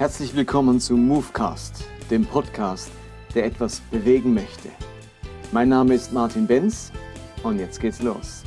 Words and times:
Herzlich 0.00 0.34
willkommen 0.34 0.80
zu 0.80 0.96
Movecast, 0.96 1.84
dem 2.10 2.24
Podcast, 2.24 2.90
der 3.34 3.44
etwas 3.44 3.80
bewegen 3.90 4.32
möchte. 4.32 4.70
Mein 5.52 5.68
Name 5.68 5.92
ist 5.92 6.10
Martin 6.10 6.46
Benz 6.46 6.90
und 7.42 7.58
jetzt 7.58 7.78
geht's 7.80 8.00
los. 8.00 8.42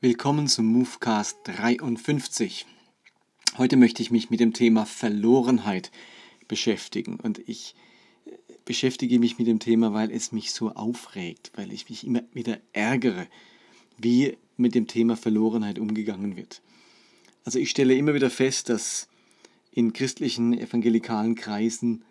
Willkommen 0.00 0.46
zum 0.46 0.66
Movecast 0.66 1.38
53. 1.42 2.66
Heute 3.58 3.76
möchte 3.76 4.00
ich 4.00 4.12
mich 4.12 4.30
mit 4.30 4.38
dem 4.38 4.52
Thema 4.52 4.86
Verlorenheit 4.86 5.90
beschäftigen 6.46 7.18
und 7.18 7.40
ich 7.48 7.74
beschäftige 8.64 9.18
mich 9.18 9.38
mit 9.38 9.46
dem 9.46 9.58
Thema, 9.58 9.92
weil 9.92 10.10
es 10.10 10.32
mich 10.32 10.52
so 10.52 10.70
aufregt, 10.70 11.50
weil 11.54 11.72
ich 11.72 11.88
mich 11.88 12.06
immer 12.06 12.22
wieder 12.32 12.58
ärgere, 12.72 13.26
wie 13.98 14.36
mit 14.56 14.74
dem 14.74 14.86
Thema 14.86 15.16
Verlorenheit 15.16 15.78
umgegangen 15.78 16.36
wird. 16.36 16.62
Also 17.44 17.58
ich 17.58 17.70
stelle 17.70 17.94
immer 17.94 18.14
wieder 18.14 18.30
fest, 18.30 18.68
dass 18.68 19.08
in 19.72 19.92
christlichen 19.92 20.52
evangelikalen 20.52 21.34
Kreisen 21.34 22.04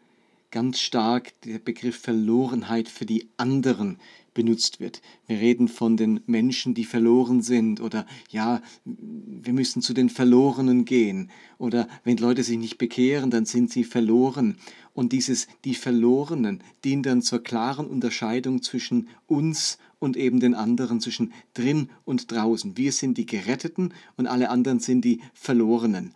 ganz 0.52 0.80
stark 0.80 1.40
der 1.42 1.60
Begriff 1.60 1.98
Verlorenheit 1.98 2.90
für 2.90 3.06
die 3.06 3.28
anderen 3.38 4.00
benutzt 4.34 4.80
wird. 4.80 5.02
Wir 5.28 5.40
reden 5.40 5.68
von 5.68 5.98
den 5.98 6.22
Menschen, 6.26 6.74
die 6.74 6.86
verloren 6.86 7.42
sind 7.42 7.82
oder 7.82 8.06
ja, 8.30 8.62
wir 8.86 9.54
müssen 9.54 9.82
zu 9.82 9.94
den 9.94 10.10
Verlorenen 10.10 10.86
gehen 10.86 11.30
oder 11.58 11.88
wenn 12.04 12.18
Leute 12.18 12.44
sich 12.44 12.58
nicht 12.58 12.78
bekehren, 12.78 13.32
dann 13.32 13.46
sind 13.46 13.72
sie 13.72 13.84
verloren. 13.84 14.58
Und 15.00 15.14
dieses 15.14 15.48
die 15.64 15.76
Verlorenen 15.76 16.62
dient 16.84 17.06
dann 17.06 17.22
zur 17.22 17.42
klaren 17.42 17.88
Unterscheidung 17.88 18.62
zwischen 18.62 19.08
uns 19.28 19.78
und 19.98 20.18
eben 20.18 20.42
den 20.42 20.54
anderen, 20.54 21.00
zwischen 21.00 21.32
drin 21.54 21.90
und 22.04 22.30
draußen. 22.30 22.76
Wir 22.76 22.92
sind 22.92 23.18
die 23.18 23.26
Geretteten 23.26 23.94
und 24.18 24.28
alle 24.28 24.50
anderen 24.50 24.82
sind 24.82 25.06
die 25.06 25.22
Verlorenen. 25.34 26.14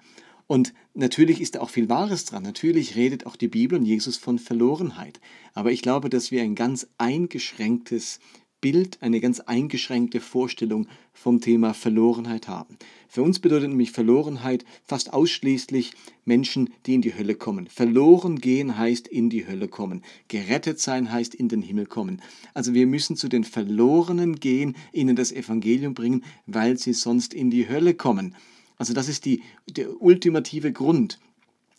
Und 0.48 0.74
natürlich 0.94 1.40
ist 1.40 1.56
da 1.56 1.62
auch 1.62 1.70
viel 1.70 1.88
Wahres 1.88 2.26
dran. 2.26 2.44
Natürlich 2.44 2.98
redet 2.98 3.26
auch 3.26 3.38
die 3.38 3.48
Bibel 3.48 3.80
und 3.80 3.86
Jesus 3.86 4.18
von 4.18 4.38
Verlorenheit. 4.38 5.22
Aber 5.54 5.72
ich 5.72 5.82
glaube, 5.82 6.10
dass 6.10 6.32
wir 6.32 6.42
ein 6.42 6.54
ganz 6.54 6.86
eingeschränktes 6.98 8.20
Bild, 8.64 9.00
eine 9.02 9.20
ganz 9.20 9.42
eingeschränkte 9.42 10.22
Vorstellung 10.22 10.88
vom 11.12 11.42
Thema 11.42 11.74
Verlorenheit 11.74 12.48
haben. 12.48 12.78
Für 13.10 13.22
uns 13.22 13.40
bedeutet 13.40 13.68
nämlich 13.68 13.92
Verlorenheit 13.92 14.64
fast 14.86 15.12
ausschließlich 15.12 15.92
Menschen, 16.24 16.70
die 16.86 16.94
in 16.94 17.02
die 17.02 17.14
Hölle 17.14 17.36
kommen. 17.36 17.68
Verloren 17.68 18.40
gehen 18.40 18.78
heißt 18.78 19.10
in 19.10 19.30
die 19.30 19.46
Hölle 19.46 19.68
kommen. 19.68 20.02
Gerettet 20.30 20.80
sein 20.80 21.12
heißt 21.12 21.36
in 21.36 21.50
den 21.50 21.62
Himmel 21.62 21.88
kommen. 21.88 22.22
Also 22.54 22.74
wir 22.74 22.88
müssen 22.88 23.18
zu 23.18 23.28
den 23.28 23.44
Verlorenen 23.44 24.38
gehen, 24.38 24.78
ihnen 24.94 25.18
das 25.18 25.34
Evangelium 25.34 25.94
bringen, 25.94 26.24
weil 26.46 26.78
sie 26.78 26.94
sonst 26.94 27.34
in 27.34 27.52
die 27.52 27.68
Hölle 27.68 27.96
kommen. 27.96 28.34
Also 28.78 28.94
das 28.94 29.10
ist 29.10 29.26
die, 29.26 29.44
der 29.68 30.02
ultimative 30.02 30.72
Grund. 30.72 31.20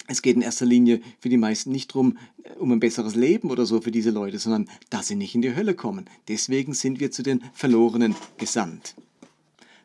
Es 0.07 0.23
geht 0.23 0.37
in 0.37 0.43
erster 0.43 0.67
Linie 0.67 1.01
für 1.19 1.29
die 1.29 1.37
meisten 1.37 1.73
nicht 1.73 1.91
darum, 1.91 2.19
äh, 2.43 2.51
um 2.59 2.73
ein 2.73 2.81
besseres 2.81 3.15
Leben 3.15 3.51
oder 3.51 3.67
so 3.67 3.81
für 3.81 3.91
diese 3.91 4.11
Leute, 4.11 4.39
sondern 4.39 4.69
dass 4.91 5.09
sie 5.09 5.15
nicht 5.15 5.35
in 5.35 5.43
die 5.43 5.55
Hölle 5.55 5.75
kommen. 5.75 6.09
Deswegen 6.29 6.75
sind 6.75 7.01
wir 7.01 7.11
zu 7.11 7.23
den 7.23 7.43
Verlorenen 7.53 8.15
gesandt. 8.37 8.95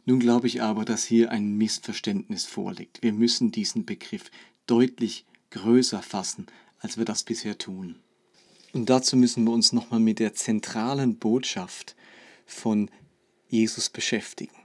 Nun 0.06 0.20
glaube 0.20 0.48
ich 0.48 0.62
aber, 0.62 0.86
dass 0.86 1.06
hier 1.06 1.32
ein 1.32 1.58
Missverständnis 1.58 2.46
vorliegt. 2.46 3.02
Wir 3.04 3.14
müssen 3.14 3.52
diesen 3.52 3.86
Begriff 3.86 4.32
deutlich 4.66 5.26
größer 5.52 6.02
fassen, 6.02 6.48
als 6.80 6.98
wir 6.98 7.06
das 7.06 7.24
bisher 7.24 7.58
tun. 7.58 7.96
Und 8.74 8.90
dazu 8.90 9.18
müssen 9.18 9.44
wir 9.46 9.52
uns 9.52 9.74
nochmal 9.74 10.00
mit 10.00 10.20
der 10.20 10.34
zentralen 10.34 11.16
Botschaft 11.16 11.96
von 12.46 12.90
Jesus 13.48 13.90
beschäftigen. 13.90 14.59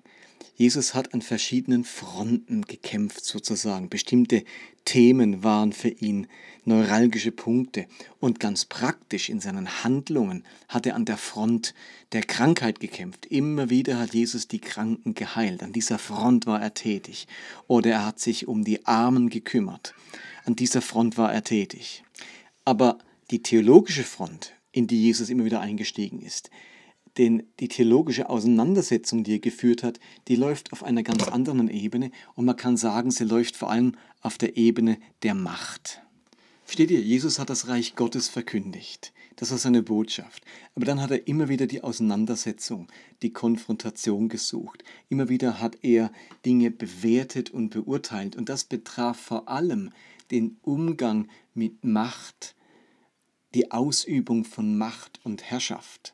Jesus 0.56 0.94
hat 0.94 1.14
an 1.14 1.22
verschiedenen 1.22 1.84
Fronten 1.84 2.62
gekämpft 2.62 3.24
sozusagen. 3.24 3.88
Bestimmte 3.88 4.44
Themen 4.84 5.42
waren 5.42 5.72
für 5.72 5.88
ihn 5.88 6.28
neuralgische 6.64 7.32
Punkte. 7.32 7.86
Und 8.20 8.38
ganz 8.38 8.64
praktisch 8.64 9.28
in 9.28 9.40
seinen 9.40 9.82
Handlungen 9.82 10.44
hat 10.68 10.86
er 10.86 10.94
an 10.94 11.04
der 11.04 11.16
Front 11.16 11.74
der 12.12 12.22
Krankheit 12.22 12.78
gekämpft. 12.78 13.26
Immer 13.26 13.68
wieder 13.68 13.98
hat 13.98 14.14
Jesus 14.14 14.46
die 14.46 14.60
Kranken 14.60 15.14
geheilt. 15.14 15.62
An 15.62 15.72
dieser 15.72 15.98
Front 15.98 16.46
war 16.46 16.62
er 16.62 16.72
tätig. 16.72 17.26
Oder 17.66 17.90
er 17.90 18.06
hat 18.06 18.20
sich 18.20 18.46
um 18.46 18.62
die 18.62 18.86
Armen 18.86 19.30
gekümmert. 19.30 19.94
An 20.44 20.54
dieser 20.54 20.82
Front 20.82 21.18
war 21.18 21.32
er 21.32 21.42
tätig. 21.42 22.04
Aber 22.64 22.98
die 23.30 23.42
theologische 23.42 24.04
Front, 24.04 24.52
in 24.70 24.86
die 24.86 25.02
Jesus 25.02 25.30
immer 25.30 25.44
wieder 25.44 25.60
eingestiegen 25.60 26.20
ist, 26.20 26.50
denn 27.18 27.44
die 27.60 27.68
theologische 27.68 28.28
Auseinandersetzung, 28.28 29.24
die 29.24 29.34
er 29.34 29.38
geführt 29.40 29.82
hat, 29.82 30.00
die 30.28 30.36
läuft 30.36 30.72
auf 30.72 30.82
einer 30.82 31.02
ganz 31.02 31.28
anderen 31.28 31.68
Ebene 31.68 32.10
und 32.34 32.44
man 32.44 32.56
kann 32.56 32.76
sagen, 32.76 33.10
sie 33.10 33.24
läuft 33.24 33.56
vor 33.56 33.70
allem 33.70 33.92
auf 34.20 34.38
der 34.38 34.56
Ebene 34.56 34.98
der 35.22 35.34
Macht. 35.34 36.02
Versteht 36.64 36.90
ihr, 36.90 37.00
Jesus 37.00 37.38
hat 37.38 37.50
das 37.50 37.68
Reich 37.68 37.94
Gottes 37.94 38.28
verkündigt. 38.28 39.12
Das 39.36 39.50
war 39.50 39.58
seine 39.58 39.82
Botschaft. 39.82 40.44
Aber 40.74 40.86
dann 40.86 41.00
hat 41.00 41.10
er 41.10 41.26
immer 41.28 41.48
wieder 41.48 41.66
die 41.66 41.82
Auseinandersetzung, 41.82 42.88
die 43.22 43.32
Konfrontation 43.32 44.28
gesucht. 44.28 44.82
Immer 45.08 45.28
wieder 45.28 45.60
hat 45.60 45.76
er 45.82 46.10
Dinge 46.46 46.70
bewertet 46.70 47.50
und 47.50 47.68
beurteilt. 47.70 48.34
Und 48.34 48.48
das 48.48 48.64
betraf 48.64 49.18
vor 49.18 49.48
allem 49.48 49.90
den 50.30 50.56
Umgang 50.62 51.28
mit 51.52 51.84
Macht, 51.84 52.54
die 53.54 53.70
Ausübung 53.70 54.44
von 54.44 54.78
Macht 54.78 55.20
und 55.24 55.42
Herrschaft. 55.44 56.13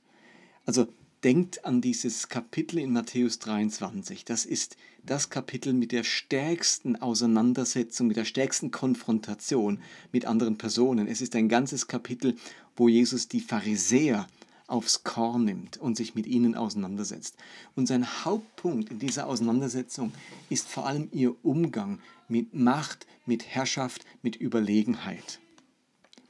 Also 0.66 0.86
denkt 1.24 1.64
an 1.64 1.80
dieses 1.80 2.28
Kapitel 2.28 2.78
in 2.78 2.92
Matthäus 2.92 3.38
23. 3.40 4.24
Das 4.24 4.44
ist 4.44 4.76
das 5.04 5.30
Kapitel 5.30 5.72
mit 5.72 5.92
der 5.92 6.04
stärksten 6.04 6.96
Auseinandersetzung, 6.96 8.08
mit 8.08 8.16
der 8.16 8.24
stärksten 8.24 8.70
Konfrontation 8.70 9.80
mit 10.12 10.24
anderen 10.24 10.56
Personen. 10.58 11.06
Es 11.08 11.20
ist 11.20 11.34
ein 11.36 11.48
ganzes 11.48 11.88
Kapitel, 11.88 12.36
wo 12.76 12.88
Jesus 12.88 13.28
die 13.28 13.40
Pharisäer 13.40 14.26
aufs 14.66 15.02
Korn 15.02 15.44
nimmt 15.44 15.78
und 15.78 15.96
sich 15.96 16.14
mit 16.14 16.26
ihnen 16.26 16.54
auseinandersetzt. 16.54 17.36
Und 17.74 17.86
sein 17.86 18.24
Hauptpunkt 18.24 18.90
in 18.90 18.98
dieser 19.00 19.26
Auseinandersetzung 19.26 20.12
ist 20.48 20.68
vor 20.68 20.86
allem 20.86 21.08
ihr 21.12 21.34
Umgang 21.44 21.98
mit 22.28 22.54
Macht, 22.54 23.06
mit 23.26 23.46
Herrschaft, 23.46 24.04
mit 24.22 24.36
Überlegenheit 24.36 25.40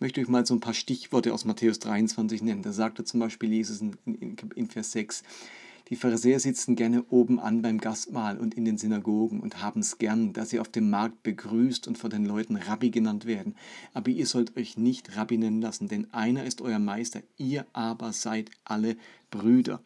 möchte 0.00 0.20
euch 0.20 0.28
mal 0.28 0.46
so 0.46 0.54
ein 0.54 0.60
paar 0.60 0.74
Stichworte 0.74 1.32
aus 1.32 1.44
Matthäus 1.44 1.78
23 1.78 2.42
nennen. 2.42 2.62
Da 2.62 2.72
sagte 2.72 3.04
zum 3.04 3.20
Beispiel 3.20 3.52
Jesus 3.52 3.80
in, 3.80 3.96
in, 4.04 4.36
in 4.54 4.66
Vers 4.68 4.92
6, 4.92 5.22
die 5.90 5.96
Pharisäer 5.96 6.38
sitzen 6.38 6.76
gerne 6.76 7.04
oben 7.10 7.40
an 7.40 7.62
beim 7.62 7.78
Gastmahl 7.78 8.38
und 8.38 8.54
in 8.54 8.64
den 8.64 8.78
Synagogen 8.78 9.40
und 9.40 9.60
haben 9.60 9.80
es 9.80 9.98
gern, 9.98 10.32
dass 10.32 10.50
sie 10.50 10.60
auf 10.60 10.68
dem 10.68 10.88
Markt 10.88 11.24
begrüßt 11.24 11.88
und 11.88 11.98
von 11.98 12.10
den 12.10 12.24
Leuten 12.24 12.54
Rabbi 12.54 12.90
genannt 12.90 13.24
werden. 13.24 13.56
Aber 13.92 14.08
ihr 14.08 14.26
sollt 14.26 14.56
euch 14.56 14.76
nicht 14.76 15.16
Rabbi 15.16 15.36
nennen 15.36 15.60
lassen, 15.60 15.88
denn 15.88 16.06
einer 16.12 16.44
ist 16.44 16.60
euer 16.60 16.78
Meister, 16.78 17.22
ihr 17.38 17.66
aber 17.72 18.12
seid 18.12 18.52
alle 18.64 18.96
Brüder. 19.32 19.80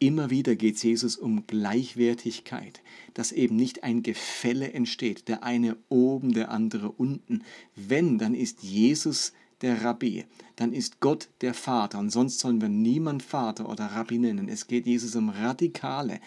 Immer 0.00 0.30
wieder 0.30 0.56
geht 0.56 0.82
Jesus 0.82 1.16
um 1.16 1.46
Gleichwertigkeit, 1.46 2.82
dass 3.14 3.30
eben 3.30 3.54
nicht 3.54 3.84
ein 3.84 4.02
Gefälle 4.02 4.72
entsteht, 4.72 5.28
der 5.28 5.44
eine 5.44 5.76
oben, 5.88 6.32
der 6.32 6.50
andere 6.50 6.90
unten. 6.90 7.42
Wenn, 7.76 8.18
dann 8.18 8.34
ist 8.34 8.64
Jesus 8.64 9.32
der 9.62 9.82
Rabbi, 9.82 10.24
dann 10.56 10.72
ist 10.72 11.00
Gott 11.00 11.28
der 11.40 11.54
Vater. 11.54 11.98
Und 11.98 12.10
sonst 12.10 12.40
sollen 12.40 12.60
wir 12.60 12.68
niemand 12.68 13.22
Vater 13.22 13.68
oder 13.68 13.86
Rabbi 13.86 14.18
nennen. 14.18 14.48
Es 14.48 14.66
geht 14.66 14.86
Jesus 14.86 15.16
um 15.16 15.30
radikale 15.30 16.20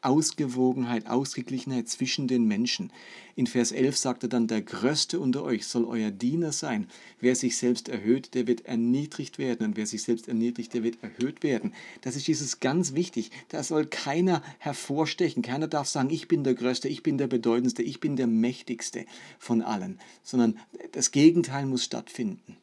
Ausgewogenheit, 0.00 1.08
Ausgeglichenheit 1.08 1.88
zwischen 1.88 2.28
den 2.28 2.46
Menschen. 2.46 2.92
In 3.34 3.46
Vers 3.46 3.72
11 3.72 3.96
sagt 3.96 4.22
er 4.22 4.28
dann, 4.28 4.46
der 4.46 4.62
Größte 4.62 5.18
unter 5.18 5.42
euch 5.42 5.66
soll 5.66 5.84
euer 5.84 6.10
Diener 6.10 6.52
sein. 6.52 6.86
Wer 7.20 7.34
sich 7.34 7.56
selbst 7.56 7.88
erhöht, 7.88 8.34
der 8.34 8.46
wird 8.46 8.66
erniedrigt 8.66 9.38
werden. 9.38 9.66
Und 9.66 9.76
wer 9.76 9.86
sich 9.86 10.02
selbst 10.02 10.28
erniedrigt, 10.28 10.72
der 10.74 10.84
wird 10.84 10.98
erhöht 11.02 11.42
werden. 11.42 11.72
Das 12.02 12.14
ist 12.14 12.28
Jesus 12.28 12.60
ganz 12.60 12.94
wichtig. 12.94 13.30
Da 13.48 13.62
soll 13.62 13.86
keiner 13.86 14.42
hervorstechen. 14.58 15.42
Keiner 15.42 15.68
darf 15.68 15.88
sagen, 15.88 16.10
ich 16.10 16.28
bin 16.28 16.44
der 16.44 16.54
Größte, 16.54 16.88
ich 16.88 17.02
bin 17.02 17.18
der 17.18 17.26
Bedeutendste, 17.26 17.82
ich 17.82 18.00
bin 18.00 18.16
der 18.16 18.28
Mächtigste 18.28 19.04
von 19.38 19.62
allen. 19.62 19.98
Sondern 20.22 20.58
das 20.92 21.10
Gegenteil 21.10 21.66
muss 21.66 21.84
stattfinden. 21.84 22.56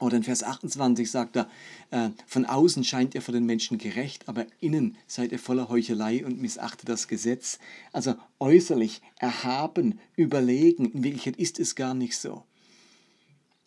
Oder 0.00 0.16
in 0.16 0.24
Vers 0.24 0.42
28 0.42 1.08
sagt 1.08 1.36
er, 1.36 1.48
äh, 1.90 2.10
von 2.26 2.46
außen 2.46 2.82
scheint 2.82 3.14
ihr 3.14 3.22
vor 3.22 3.32
den 3.32 3.46
Menschen 3.46 3.78
gerecht, 3.78 4.28
aber 4.28 4.46
innen 4.60 4.96
seid 5.06 5.30
ihr 5.30 5.38
voller 5.38 5.68
Heuchelei 5.68 6.26
und 6.26 6.40
missachtet 6.40 6.88
das 6.88 7.06
Gesetz. 7.06 7.58
Also 7.92 8.14
äußerlich 8.40 9.02
erhaben, 9.18 10.00
überlegen, 10.16 10.90
in 10.90 11.04
Wirklichkeit 11.04 11.36
ist 11.36 11.60
es 11.60 11.76
gar 11.76 11.94
nicht 11.94 12.16
so. 12.16 12.42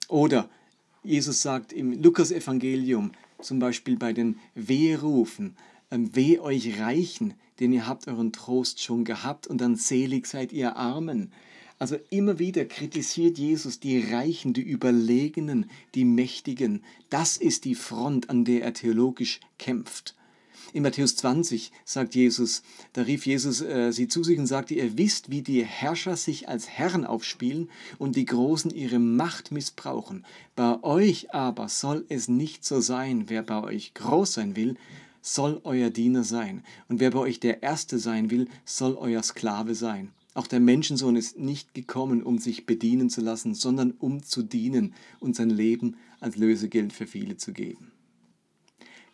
Oder 0.10 0.50
Jesus 1.04 1.42
sagt 1.42 1.72
im 1.72 2.02
Lukas-Evangelium, 2.02 3.14
zum 3.42 3.60
Beispiel 3.60 3.96
bei 3.98 4.12
den 4.12 4.40
Wehrufen, 4.56 5.56
ähm, 5.92 6.14
weh 6.14 6.40
euch 6.40 6.80
Reichen, 6.80 7.36
denn 7.60 7.72
ihr 7.72 7.88
habt 7.88 8.08
euren 8.08 8.34
Trost 8.34 8.84
schon 8.84 9.06
gehabt 9.06 9.48
und 9.48 9.60
dann 9.62 9.76
selig 9.76 10.28
seid 10.28 10.52
ihr 10.52 10.76
Armen. 10.76 11.32
Also 11.80 11.98
immer 12.10 12.40
wieder 12.40 12.66
kritisiert 12.66 13.38
Jesus 13.38 13.80
die 13.80 14.00
Reichen, 14.00 14.54
die 14.54 14.64
Überlegenen, 14.64 15.70
die 15.94 16.06
Mächtigen. 16.06 16.84
Das 17.10 17.38
ist 17.38 17.66
die 17.66 17.76
Front, 17.76 18.30
an 18.30 18.46
der 18.46 18.64
er 18.64 18.74
theologisch 18.74 19.40
kämpft. 19.60 20.16
In 20.74 20.84
Matthäus 20.84 21.16
20 21.16 21.72
sagt 21.86 22.14
Jesus, 22.16 22.62
da 22.94 23.04
rief 23.04 23.26
Jesus 23.26 23.62
äh, 23.62 23.92
sie 23.92 24.08
zu 24.08 24.24
sich 24.24 24.38
und 24.38 24.48
sagte, 24.48 24.74
ihr 24.74 24.98
wisst, 24.98 25.30
wie 25.30 25.42
die 25.42 25.64
Herrscher 25.64 26.18
sich 26.18 26.50
als 26.50 26.68
Herren 26.68 27.06
aufspielen 27.06 27.70
und 28.00 28.16
die 28.16 28.26
Großen 28.26 28.72
ihre 28.72 29.00
Macht 29.00 29.52
missbrauchen. 29.52 30.26
Bei 30.56 30.84
euch 30.84 31.34
aber 31.34 31.70
soll 31.70 32.06
es 32.10 32.28
nicht 32.28 32.66
so 32.66 32.82
sein, 32.82 33.26
wer 33.28 33.44
bei 33.44 33.62
euch 33.64 33.94
groß 33.94 34.34
sein 34.34 34.56
will, 34.56 34.76
soll 35.22 35.62
euer 35.64 35.90
Diener 35.90 36.24
sein. 36.24 36.64
Und 36.90 37.00
wer 37.00 37.12
bei 37.12 37.20
euch 37.20 37.40
der 37.40 37.64
Erste 37.64 37.98
sein 37.98 38.30
will, 38.30 38.48
soll 38.66 38.96
euer 38.96 39.24
Sklave 39.24 39.74
sein. 39.74 40.12
Auch 40.38 40.46
der 40.46 40.60
Menschensohn 40.60 41.16
ist 41.16 41.40
nicht 41.40 41.74
gekommen, 41.74 42.22
um 42.22 42.38
sich 42.38 42.68
bedienen 42.68 43.10
zu 43.10 43.22
lassen, 43.22 43.56
sondern 43.56 43.90
um 43.98 44.22
zu 44.22 44.44
dienen 44.44 44.94
und 45.20 45.36
sein 45.36 45.50
Leben 45.50 45.96
als 46.20 46.36
Lösegeld 46.36 46.94
für 46.94 47.08
viele 47.08 47.38
zu 47.38 47.54
geben. 47.54 47.92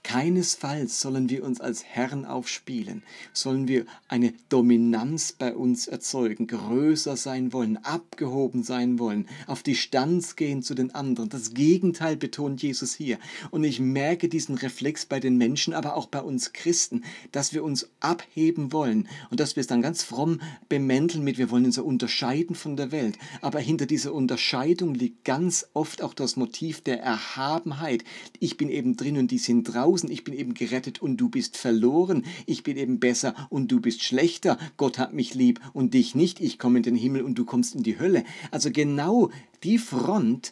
Keinesfalls 0.04 1.00
sollen 1.00 1.30
wir 1.30 1.46
uns 1.46 1.62
als 1.62 1.86
Herren 1.86 2.26
aufspielen, 2.26 3.04
sollen 3.32 3.70
wir 3.70 3.86
eine 4.10 4.34
Dominanz 4.50 5.32
bei 5.32 5.56
uns 5.56 5.88
erzeugen, 5.88 6.46
größer 6.46 7.16
sein 7.16 7.54
wollen, 7.54 7.78
abgehoben 7.78 8.64
sein 8.64 9.00
wollen, 9.00 9.28
auf 9.48 9.64
Distanz 9.64 10.36
gehen 10.36 10.62
zu 10.62 10.76
den 10.76 10.94
anderen. 10.94 11.30
Das 11.30 11.54
Gegenteil 11.54 12.18
betont 12.18 12.62
Jesus 12.62 12.94
hier. 12.94 13.18
Und 13.50 13.64
ich 13.64 13.80
merke 13.80 14.28
diesen 14.28 14.56
Reflex 14.56 15.06
bei 15.06 15.22
den 15.22 15.38
Menschen, 15.38 15.74
aber 15.74 15.96
auch 15.96 16.08
bei 16.08 16.22
uns 16.22 16.52
Christen, 16.52 17.04
dass 17.32 17.54
wir 17.54 17.64
uns 17.64 17.90
abheben 18.02 18.74
wollen 18.74 19.08
und 19.32 19.40
dass 19.40 19.56
wir 19.56 19.62
es 19.62 19.68
dann 19.68 19.82
ganz 19.82 20.04
fromm 20.04 20.42
bemänteln 20.68 21.24
mit, 21.24 21.38
wir 21.38 21.50
wollen 21.50 21.66
uns 21.66 21.78
unterscheiden 21.78 22.56
von 22.56 22.76
der 22.76 22.92
Welt. 22.92 23.18
Aber 23.42 23.60
hinter 23.60 23.86
dieser 23.86 24.14
Unterscheidung 24.14 24.94
liegt 24.94 25.24
ganz 25.24 25.66
oft 25.74 26.02
auch 26.02 26.14
das 26.14 26.36
Motiv 26.36 26.82
der 26.82 27.02
Erhabenheit. 27.02 28.04
Ich 28.40 28.58
bin 28.58 28.70
eben 28.70 28.98
drin 28.98 29.18
und 29.18 29.32
die 29.32 29.38
sind 29.38 29.64
draußen 29.64 29.93
draußen, 29.94 30.12
ich 30.12 30.24
bin 30.24 30.34
eben 30.34 30.54
gerettet 30.54 31.02
und 31.02 31.18
du 31.18 31.30
bist 31.30 31.56
verloren, 31.56 32.26
ich 32.48 32.64
bin 32.64 32.78
eben 32.78 33.00
besser 33.00 33.36
und 33.50 33.72
du 33.72 33.80
bist 33.80 34.04
schlechter, 34.04 34.58
Gott 34.78 34.98
hat 34.98 35.14
mich 35.14 35.36
lieb 35.36 35.62
und 35.74 35.94
dich 35.94 36.16
nicht, 36.16 36.40
ich 36.40 36.58
komme 36.58 36.78
in 36.78 36.84
den 36.84 36.96
Himmel 36.96 37.22
und 37.22 37.36
du 37.36 37.46
kommst 37.46 37.76
in 37.76 37.84
die 37.84 38.00
Hölle. 38.00 38.24
Also 38.50 38.72
genau 38.72 39.30
die 39.64 39.78
Front, 39.78 40.52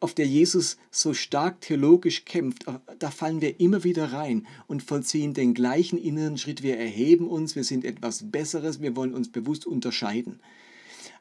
auf 0.00 0.14
der 0.14 0.26
Jesus 0.26 0.78
so 0.90 1.12
stark 1.12 1.60
theologisch 1.60 2.24
kämpft, 2.24 2.64
da 2.98 3.10
fallen 3.10 3.40
wir 3.40 3.60
immer 3.60 3.84
wieder 3.84 4.12
rein 4.12 4.46
und 4.66 4.82
vollziehen 4.82 5.34
den 5.34 5.54
gleichen 5.54 5.98
inneren 5.98 6.38
Schritt. 6.38 6.62
Wir 6.62 6.78
erheben 6.78 7.28
uns, 7.28 7.54
wir 7.54 7.64
sind 7.64 7.84
etwas 7.84 8.30
Besseres, 8.30 8.80
wir 8.80 8.96
wollen 8.96 9.14
uns 9.14 9.30
bewusst 9.30 9.66
unterscheiden. 9.66 10.40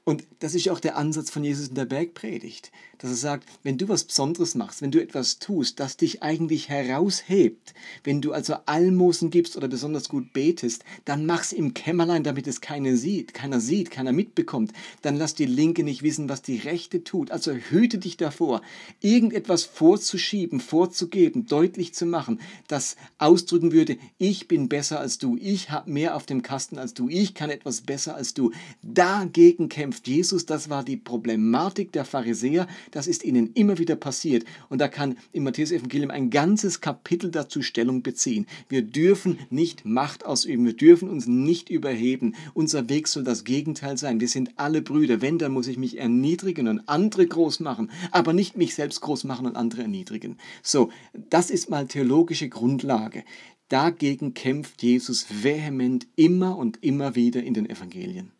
Und 0.03 0.23
das 0.39 0.55
ist 0.55 0.67
auch 0.69 0.79
der 0.79 0.97
Ansatz 0.97 1.29
von 1.29 1.43
Jesus 1.43 1.67
in 1.67 1.75
der 1.75 1.85
Bergpredigt, 1.85 2.71
dass 2.97 3.11
er 3.11 3.17
sagt, 3.17 3.47
wenn 3.61 3.77
du 3.77 3.87
was 3.87 4.03
Besonderes 4.03 4.55
machst, 4.55 4.81
wenn 4.81 4.89
du 4.89 4.99
etwas 4.99 5.37
tust, 5.37 5.79
das 5.79 5.95
dich 5.95 6.23
eigentlich 6.23 6.69
heraushebt, 6.69 7.75
wenn 8.03 8.19
du 8.19 8.33
also 8.33 8.55
Almosen 8.65 9.29
gibst 9.29 9.55
oder 9.57 9.67
besonders 9.67 10.09
gut 10.09 10.33
betest, 10.33 10.83
dann 11.05 11.27
mach's 11.27 11.51
im 11.51 11.75
Kämmerlein, 11.75 12.23
damit 12.23 12.47
es 12.47 12.61
keiner 12.61 12.95
sieht, 12.95 13.35
keiner 13.35 13.59
sieht, 13.59 13.91
keiner 13.91 14.11
mitbekommt. 14.11 14.73
Dann 15.03 15.17
lass 15.17 15.35
die 15.35 15.45
Linke 15.45 15.83
nicht 15.83 16.01
wissen, 16.01 16.29
was 16.29 16.41
die 16.41 16.57
Rechte 16.57 17.03
tut. 17.03 17.29
Also 17.29 17.51
hüte 17.51 17.99
dich 17.99 18.17
davor, 18.17 18.63
irgendetwas 19.01 19.65
vorzuschieben, 19.65 20.61
vorzugeben, 20.61 21.45
deutlich 21.45 21.93
zu 21.93 22.07
machen, 22.07 22.41
das 22.67 22.95
ausdrücken 23.19 23.71
würde, 23.71 23.97
ich 24.17 24.47
bin 24.47 24.67
besser 24.67 24.99
als 24.99 25.19
du, 25.19 25.37
ich 25.39 25.69
habe 25.69 25.91
mehr 25.91 26.15
auf 26.15 26.25
dem 26.25 26.41
Kasten 26.41 26.79
als 26.79 26.95
du, 26.95 27.07
ich 27.07 27.35
kann 27.35 27.51
etwas 27.51 27.81
besser 27.81 28.15
als 28.15 28.33
du. 28.33 28.51
Dagegen 28.81 29.69
kämpfen 29.69 29.90
kämpft 29.91 30.07
Jesus, 30.07 30.45
das 30.45 30.69
war 30.69 30.85
die 30.85 30.95
Problematik 30.95 31.91
der 31.91 32.05
Pharisäer, 32.05 32.65
das 32.91 33.07
ist 33.07 33.25
ihnen 33.25 33.51
immer 33.55 33.77
wieder 33.77 33.97
passiert. 33.97 34.45
Und 34.69 34.79
da 34.79 34.87
kann 34.87 35.17
im 35.33 35.43
Matthäus-Evangelium 35.43 36.11
ein 36.11 36.29
ganzes 36.29 36.79
Kapitel 36.79 37.29
dazu 37.29 37.61
Stellung 37.61 38.01
beziehen. 38.01 38.47
Wir 38.69 38.83
dürfen 38.83 39.37
nicht 39.49 39.83
Macht 39.83 40.25
ausüben, 40.25 40.63
wir 40.63 40.77
dürfen 40.77 41.09
uns 41.09 41.27
nicht 41.27 41.69
überheben. 41.69 42.35
Unser 42.53 42.87
Weg 42.87 43.09
soll 43.09 43.25
das 43.25 43.43
Gegenteil 43.43 43.97
sein. 43.97 44.21
Wir 44.21 44.29
sind 44.29 44.51
alle 44.55 44.81
Brüder. 44.81 45.21
Wenn, 45.21 45.39
dann 45.39 45.51
muss 45.51 45.67
ich 45.67 45.77
mich 45.77 45.97
erniedrigen 45.97 46.69
und 46.69 46.87
andere 46.87 47.27
groß 47.27 47.59
machen, 47.59 47.91
aber 48.11 48.31
nicht 48.31 48.55
mich 48.55 48.75
selbst 48.75 49.01
groß 49.01 49.25
machen 49.25 49.45
und 49.45 49.57
andere 49.57 49.81
erniedrigen. 49.81 50.37
So, 50.63 50.89
das 51.29 51.49
ist 51.49 51.69
mal 51.69 51.85
theologische 51.87 52.47
Grundlage. 52.47 53.25
Dagegen 53.67 54.33
kämpft 54.33 54.83
Jesus 54.83 55.25
vehement 55.43 56.07
immer 56.15 56.57
und 56.57 56.81
immer 56.81 57.15
wieder 57.15 57.43
in 57.43 57.53
den 57.53 57.69
Evangelien. 57.69 58.31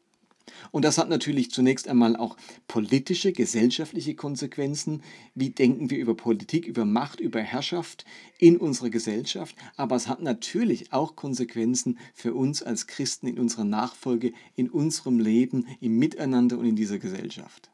Und 0.70 0.86
das 0.86 0.98
hat 0.98 1.10
natürlich 1.10 1.52
zunächst 1.52 1.88
einmal 1.88 2.16
auch 2.16 2.38
politische, 2.68 3.32
gesellschaftliche 3.32 4.16
Konsequenzen. 4.16 5.02
Wie 5.34 5.50
denken 5.50 5.90
wir 5.90 5.98
über 5.98 6.16
Politik, 6.16 6.66
über 6.66 6.86
Macht, 6.86 7.20
über 7.20 7.42
Herrschaft 7.42 8.06
in 8.38 8.58
unserer 8.58 8.90
Gesellschaft? 8.90 9.56
Aber 9.76 9.96
es 9.96 10.08
hat 10.08 10.22
natürlich 10.22 10.94
auch 10.94 11.16
Konsequenzen 11.16 11.98
für 12.14 12.34
uns 12.34 12.62
als 12.62 12.88
Christen 12.88 13.28
in 13.28 13.40
unserer 13.40 13.66
Nachfolge, 13.66 14.34
in 14.56 14.70
unserem 14.70 15.20
Leben, 15.20 15.66
im 15.80 15.98
Miteinander 15.98 16.58
und 16.58 16.66
in 16.66 16.76
dieser 16.76 17.00
Gesellschaft. 17.00 17.70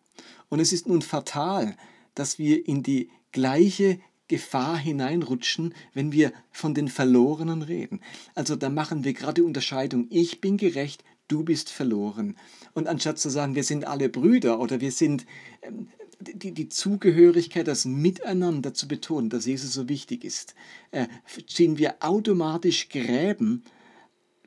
Und 0.50 0.60
es 0.60 0.72
ist 0.72 0.88
nun 0.88 1.02
fatal, 1.02 1.76
dass 2.16 2.40
wir 2.40 2.68
in 2.68 2.84
die 2.84 3.10
gleiche 3.32 4.00
Gefahr 4.28 4.78
hineinrutschen, 4.78 5.74
wenn 5.94 6.12
wir 6.12 6.34
von 6.52 6.74
den 6.74 6.90
Verlorenen 6.90 7.62
reden. 7.62 8.02
Also 8.36 8.56
da 8.56 8.70
machen 8.70 9.04
wir 9.04 9.14
gerade 9.14 9.36
die 9.36 9.42
Unterscheidung, 9.42 10.08
ich 10.10 10.42
bin 10.42 10.58
gerecht, 10.58 11.04
du 11.28 11.44
bist 11.44 11.70
verloren. 11.70 12.36
Und 12.74 12.88
anstatt 12.88 13.20
zu 13.20 13.30
sagen, 13.30 13.56
wir 13.56 13.64
sind 13.64 13.86
alle 13.86 14.10
Brüder 14.10 14.60
oder 14.60 14.82
wir 14.82 14.92
sind 14.92 15.26
ähm, 15.62 15.88
die, 16.20 16.52
die 16.52 16.70
Zugehörigkeit, 16.70 17.68
das 17.68 17.86
Miteinander 17.86 18.74
zu 18.74 18.88
betonen, 18.88 19.30
dass 19.30 19.46
Jesus 19.46 19.74
so 19.74 19.88
wichtig 19.88 20.24
ist, 20.24 20.56
äh, 20.92 21.08
ziehen 21.48 21.78
wir 21.78 21.98
automatisch 22.00 22.90
Gräben 22.90 23.64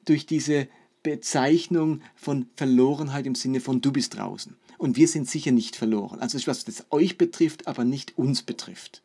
durch 0.04 0.26
diese 0.26 0.68
Bezeichnung 1.02 2.02
von 2.14 2.46
Verlorenheit 2.56 3.26
im 3.26 3.34
Sinne 3.34 3.60
von 3.60 3.80
du 3.80 3.92
bist 3.92 4.16
draußen. 4.16 4.56
Und 4.78 4.96
wir 4.96 5.08
sind 5.08 5.28
sicher 5.28 5.52
nicht 5.52 5.76
verloren. 5.76 6.20
Also 6.20 6.38
etwas, 6.38 6.64
das 6.64 6.86
euch 6.90 7.18
betrifft, 7.18 7.66
aber 7.66 7.84
nicht 7.84 8.18
uns 8.18 8.42
betrifft. 8.42 9.02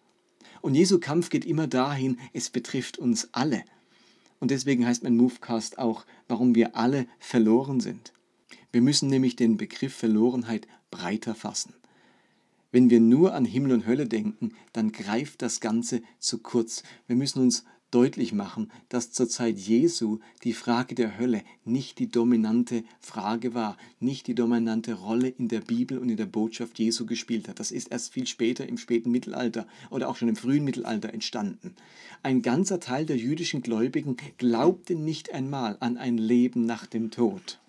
Und 0.62 0.74
Jesu 0.74 1.00
Kampf 1.00 1.30
geht 1.30 1.46
immer 1.46 1.68
dahin, 1.68 2.18
es 2.34 2.50
betrifft 2.50 2.98
uns 2.98 3.30
alle. 3.34 3.64
Und 4.40 4.52
deswegen 4.52 4.86
heißt 4.86 5.04
mein 5.04 5.18
Movecast 5.18 5.80
auch, 5.80 6.06
warum 6.28 6.56
wir 6.56 6.76
alle 6.76 7.08
verloren 7.20 7.80
sind. 7.80 8.14
Wir 8.72 8.82
müssen 8.82 9.10
nämlich 9.10 9.36
den 9.36 9.58
Begriff 9.58 9.96
Verlorenheit 9.96 10.68
breiter 10.92 11.36
fassen. 11.36 11.74
Wenn 12.72 12.90
wir 12.90 13.00
nur 13.00 13.34
an 13.34 13.46
Himmel 13.46 13.72
und 13.72 13.88
Hölle 13.88 14.06
denken, 14.06 14.52
dann 14.74 14.92
greift 14.92 15.42
das 15.42 15.62
Ganze 15.62 16.02
zu 16.20 16.40
kurz. 16.40 16.84
Wir 17.08 17.16
müssen 17.16 17.42
uns 17.42 17.64
deutlich 17.92 18.34
machen, 18.34 18.72
dass 18.90 19.12
zur 19.12 19.30
Zeit 19.30 19.58
Jesu 19.58 20.20
die 20.44 20.54
Frage 20.54 20.96
der 20.96 21.18
Hölle 21.18 21.44
nicht 21.64 22.00
die 22.00 22.10
dominante 22.10 22.84
Frage 23.00 23.54
war, 23.54 23.78
nicht 24.00 24.28
die 24.28 24.36
dominante 24.36 24.94
Rolle 24.94 25.30
in 25.30 25.48
der 25.48 25.62
Bibel 25.62 25.98
und 25.98 26.10
in 26.10 26.18
der 26.18 26.26
Botschaft 26.26 26.78
Jesu 26.80 27.06
gespielt 27.06 27.48
hat. 27.48 27.60
Das 27.60 27.72
ist 27.72 27.92
erst 27.92 28.14
viel 28.14 28.28
später 28.28 28.68
im 28.68 28.78
späten 28.78 29.12
Mittelalter 29.12 29.68
oder 29.90 30.10
auch 30.10 30.16
schon 30.16 30.30
im 30.30 30.36
frühen 30.36 30.64
Mittelalter 30.64 31.14
entstanden. 31.14 31.76
Ein 32.24 32.42
ganzer 32.42 32.80
Teil 32.80 33.06
der 33.06 33.18
jüdischen 33.18 33.62
Gläubigen 33.62 34.18
glaubte 34.38 34.96
nicht 34.96 35.34
einmal 35.34 35.78
an 35.80 35.98
ein 35.98 36.18
Leben 36.18 36.66
nach 36.66 36.86
dem 36.86 37.12
Tod. 37.12 37.60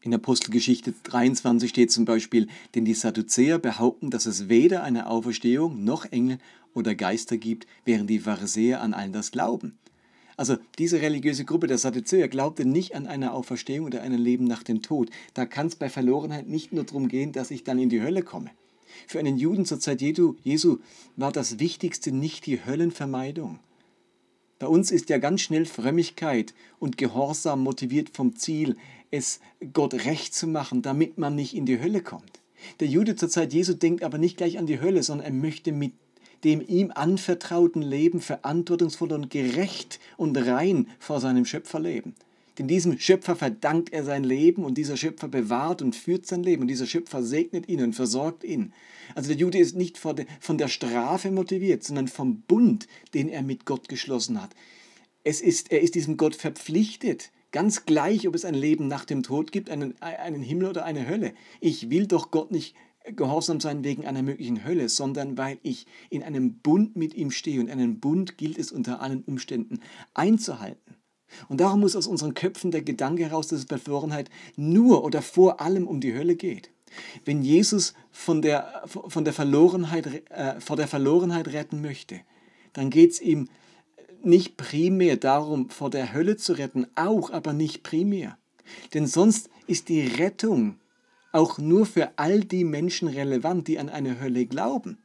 In 0.00 0.14
Apostelgeschichte 0.14 0.94
23 1.02 1.68
steht 1.68 1.90
zum 1.90 2.04
Beispiel, 2.04 2.46
denn 2.74 2.84
die 2.84 2.94
Sadduzäer 2.94 3.58
behaupten, 3.58 4.10
dass 4.10 4.26
es 4.26 4.48
weder 4.48 4.84
eine 4.84 5.08
Auferstehung 5.08 5.82
noch 5.82 6.04
Engel 6.04 6.38
oder 6.72 6.94
Geister 6.94 7.36
gibt, 7.36 7.66
während 7.84 8.08
die 8.08 8.20
Pharisäer 8.20 8.80
an 8.80 8.94
all 8.94 9.10
das 9.10 9.32
glauben. 9.32 9.76
Also 10.36 10.56
diese 10.78 11.02
religiöse 11.02 11.44
Gruppe 11.44 11.66
der 11.66 11.78
Sadduzäer 11.78 12.28
glaubte 12.28 12.64
nicht 12.64 12.94
an 12.94 13.08
eine 13.08 13.32
Auferstehung 13.32 13.86
oder 13.86 14.02
ein 14.02 14.12
Leben 14.12 14.44
nach 14.44 14.62
dem 14.62 14.82
Tod. 14.82 15.10
Da 15.34 15.46
kann 15.46 15.66
es 15.66 15.74
bei 15.74 15.88
Verlorenheit 15.88 16.48
nicht 16.48 16.72
nur 16.72 16.84
darum 16.84 17.08
gehen, 17.08 17.32
dass 17.32 17.50
ich 17.50 17.64
dann 17.64 17.80
in 17.80 17.88
die 17.88 18.00
Hölle 18.00 18.22
komme. 18.22 18.50
Für 19.08 19.18
einen 19.18 19.36
Juden 19.36 19.64
zur 19.64 19.80
Zeit 19.80 20.00
Jesu 20.00 20.78
war 21.16 21.32
das 21.32 21.58
Wichtigste 21.58 22.12
nicht 22.12 22.46
die 22.46 22.64
Höllenvermeidung. 22.64 23.58
Bei 24.60 24.68
uns 24.68 24.90
ist 24.90 25.08
ja 25.08 25.18
ganz 25.18 25.40
schnell 25.40 25.66
Frömmigkeit 25.66 26.54
und 26.78 26.98
Gehorsam 26.98 27.62
motiviert 27.62 28.10
vom 28.10 28.36
Ziel, 28.36 28.76
es 29.10 29.40
Gott 29.72 29.94
recht 29.94 30.34
zu 30.34 30.46
machen, 30.46 30.82
damit 30.82 31.18
man 31.18 31.34
nicht 31.34 31.54
in 31.54 31.66
die 31.66 31.80
Hölle 31.80 32.02
kommt. 32.02 32.40
Der 32.80 32.88
Jude 32.88 33.16
zur 33.16 33.28
Zeit 33.28 33.52
Jesu 33.52 33.74
denkt 33.74 34.02
aber 34.02 34.18
nicht 34.18 34.36
gleich 34.36 34.58
an 34.58 34.66
die 34.66 34.80
Hölle, 34.80 35.02
sondern 35.02 35.26
er 35.26 35.32
möchte 35.32 35.72
mit 35.72 35.92
dem 36.44 36.62
ihm 36.66 36.92
anvertrauten 36.94 37.82
Leben 37.82 38.20
verantwortungsvoll 38.20 39.12
und 39.12 39.30
gerecht 39.30 39.98
und 40.16 40.36
rein 40.36 40.88
vor 40.98 41.20
seinem 41.20 41.44
Schöpfer 41.44 41.80
leben. 41.80 42.14
Denn 42.58 42.66
diesem 42.66 42.98
Schöpfer 42.98 43.36
verdankt 43.36 43.92
er 43.92 44.02
sein 44.04 44.24
Leben 44.24 44.64
und 44.64 44.76
dieser 44.76 44.96
Schöpfer 44.96 45.28
bewahrt 45.28 45.80
und 45.80 45.94
führt 45.94 46.26
sein 46.26 46.42
Leben 46.42 46.62
und 46.62 46.68
dieser 46.68 46.86
Schöpfer 46.86 47.22
segnet 47.22 47.68
ihn 47.68 47.82
und 47.82 47.94
versorgt 47.94 48.42
ihn. 48.42 48.72
Also 49.14 49.28
der 49.28 49.38
Jude 49.38 49.58
ist 49.58 49.76
nicht 49.76 49.96
von 49.96 50.58
der 50.58 50.68
Strafe 50.68 51.30
motiviert, 51.30 51.84
sondern 51.84 52.08
vom 52.08 52.40
Bund, 52.42 52.88
den 53.14 53.28
er 53.28 53.42
mit 53.42 53.64
Gott 53.64 53.88
geschlossen 53.88 54.42
hat. 54.42 54.50
Es 55.22 55.40
ist, 55.40 55.70
er 55.70 55.82
ist 55.82 55.94
diesem 55.94 56.16
Gott 56.16 56.34
verpflichtet, 56.34 57.30
ganz 57.52 57.86
gleich, 57.86 58.26
ob 58.28 58.34
es 58.34 58.44
ein 58.44 58.54
Leben 58.54 58.88
nach 58.88 59.04
dem 59.04 59.22
Tod 59.22 59.52
gibt, 59.52 59.70
einen, 59.70 60.00
einen 60.00 60.42
Himmel 60.42 60.68
oder 60.68 60.84
eine 60.84 61.08
Hölle. 61.08 61.32
Ich 61.60 61.90
will 61.90 62.06
doch 62.06 62.30
Gott 62.30 62.50
nicht 62.50 62.74
gehorsam 63.16 63.60
sein 63.60 63.84
wegen 63.84 64.06
einer 64.06 64.22
möglichen 64.22 64.64
Hölle, 64.64 64.88
sondern 64.88 65.38
weil 65.38 65.58
ich 65.62 65.86
in 66.10 66.22
einem 66.22 66.58
Bund 66.58 66.96
mit 66.96 67.14
ihm 67.14 67.30
stehe 67.30 67.60
und 67.60 67.70
einen 67.70 68.00
Bund 68.00 68.36
gilt 68.36 68.58
es 68.58 68.72
unter 68.72 69.00
allen 69.00 69.22
Umständen 69.22 69.80
einzuhalten. 70.14 70.96
Und 71.48 71.60
darum 71.60 71.80
muss 71.80 71.96
aus 71.96 72.06
unseren 72.06 72.34
Köpfen 72.34 72.70
der 72.70 72.82
Gedanke 72.82 73.24
heraus, 73.24 73.48
dass 73.48 73.60
es 73.60 73.66
bei 73.66 73.78
Verlorenheit 73.78 74.30
nur 74.56 75.04
oder 75.04 75.22
vor 75.22 75.60
allem 75.60 75.86
um 75.86 76.00
die 76.00 76.14
Hölle 76.14 76.36
geht. 76.36 76.70
Wenn 77.24 77.42
Jesus 77.42 77.92
von 78.10 78.40
der, 78.40 78.82
von 78.86 79.24
der 79.24 79.34
Verlorenheit, 79.34 80.30
äh, 80.30 80.58
vor 80.60 80.76
der 80.76 80.88
Verlorenheit 80.88 81.48
retten 81.48 81.82
möchte, 81.82 82.20
dann 82.72 82.88
geht 82.88 83.12
es 83.12 83.20
ihm 83.20 83.48
nicht 84.24 84.56
primär 84.56 85.16
darum, 85.16 85.70
vor 85.70 85.90
der 85.90 86.12
Hölle 86.12 86.36
zu 86.36 86.52
retten, 86.52 86.86
auch, 86.94 87.30
aber 87.30 87.52
nicht 87.52 87.82
primär. 87.82 88.38
Denn 88.94 89.06
sonst 89.06 89.50
ist 89.66 89.88
die 89.88 90.02
Rettung 90.02 90.76
auch 91.32 91.58
nur 91.58 91.86
für 91.86 92.12
all 92.16 92.40
die 92.40 92.64
Menschen 92.64 93.08
relevant, 93.08 93.68
die 93.68 93.78
an 93.78 93.88
eine 93.88 94.20
Hölle 94.20 94.46
glauben. 94.46 94.98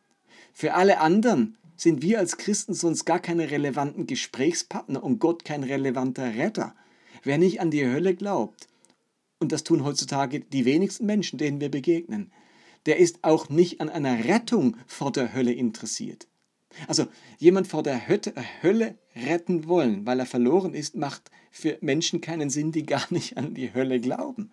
Für 0.53 0.73
alle 0.73 0.99
anderen 0.99 1.57
sind 1.75 2.01
wir 2.01 2.19
als 2.19 2.37
Christen 2.37 2.73
sonst 2.73 3.05
gar 3.05 3.19
keine 3.19 3.51
relevanten 3.51 4.07
Gesprächspartner 4.07 5.03
und 5.03 5.19
Gott 5.19 5.43
kein 5.43 5.63
relevanter 5.63 6.35
Retter. 6.35 6.75
Wer 7.23 7.37
nicht 7.37 7.59
an 7.61 7.71
die 7.71 7.85
Hölle 7.85 8.15
glaubt, 8.15 8.67
und 9.39 9.51
das 9.51 9.63
tun 9.63 9.83
heutzutage 9.83 10.39
die 10.39 10.65
wenigsten 10.65 11.05
Menschen, 11.05 11.37
denen 11.37 11.59
wir 11.59 11.69
begegnen, 11.69 12.31
der 12.85 12.97
ist 12.97 13.19
auch 13.23 13.49
nicht 13.49 13.81
an 13.81 13.89
einer 13.89 14.25
Rettung 14.25 14.77
vor 14.87 15.11
der 15.11 15.33
Hölle 15.33 15.51
interessiert. 15.51 16.27
Also 16.87 17.07
jemand 17.37 17.67
vor 17.67 17.83
der 17.83 18.07
Hölle 18.07 18.95
retten 19.15 19.67
wollen, 19.67 20.05
weil 20.05 20.19
er 20.19 20.25
verloren 20.25 20.73
ist, 20.73 20.95
macht 20.95 21.31
für 21.51 21.77
Menschen 21.81 22.21
keinen 22.21 22.49
Sinn, 22.49 22.71
die 22.71 22.85
gar 22.85 23.05
nicht 23.11 23.37
an 23.37 23.53
die 23.53 23.73
Hölle 23.73 23.99
glauben. 23.99 24.51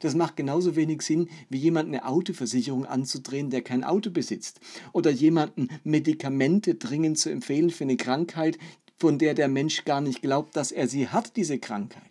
Das 0.00 0.14
macht 0.14 0.36
genauso 0.36 0.76
wenig 0.76 1.02
Sinn, 1.02 1.28
wie 1.48 1.58
jemand 1.58 1.88
eine 1.88 2.06
Autoversicherung 2.06 2.84
anzudrehen, 2.86 3.50
der 3.50 3.62
kein 3.62 3.84
Auto 3.84 4.10
besitzt. 4.10 4.60
Oder 4.92 5.10
jemanden 5.10 5.68
Medikamente 5.84 6.74
dringend 6.74 7.18
zu 7.18 7.30
empfehlen 7.30 7.70
für 7.70 7.84
eine 7.84 7.96
Krankheit, 7.96 8.58
von 8.96 9.18
der 9.18 9.34
der 9.34 9.48
Mensch 9.48 9.84
gar 9.84 10.00
nicht 10.00 10.22
glaubt, 10.22 10.56
dass 10.56 10.72
er 10.72 10.88
sie 10.88 11.08
hat, 11.08 11.36
diese 11.36 11.58
Krankheit. 11.58 12.02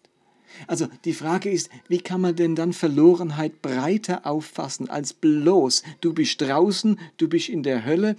Also 0.68 0.88
die 1.06 1.14
Frage 1.14 1.50
ist, 1.50 1.70
wie 1.88 1.98
kann 1.98 2.22
man 2.22 2.36
denn 2.36 2.56
dann 2.56 2.74
Verlorenheit 2.74 3.62
breiter 3.62 4.26
auffassen 4.26 4.90
als 4.90 5.14
bloß, 5.14 5.84
du 6.02 6.14
bist 6.14 6.40
draußen, 6.42 7.00
du 7.18 7.28
bist 7.28 7.50
in 7.50 7.64
der 7.64 7.86
Hölle 7.86 8.16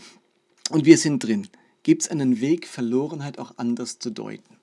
und 0.70 0.84
wir 0.84 0.98
sind 0.98 1.22
drin. 1.24 1.48
Gibt 1.82 2.02
es 2.02 2.08
einen 2.08 2.40
Weg, 2.40 2.66
Verlorenheit 2.66 3.38
auch 3.38 3.58
anders 3.58 3.98
zu 3.98 4.10
deuten? 4.10 4.56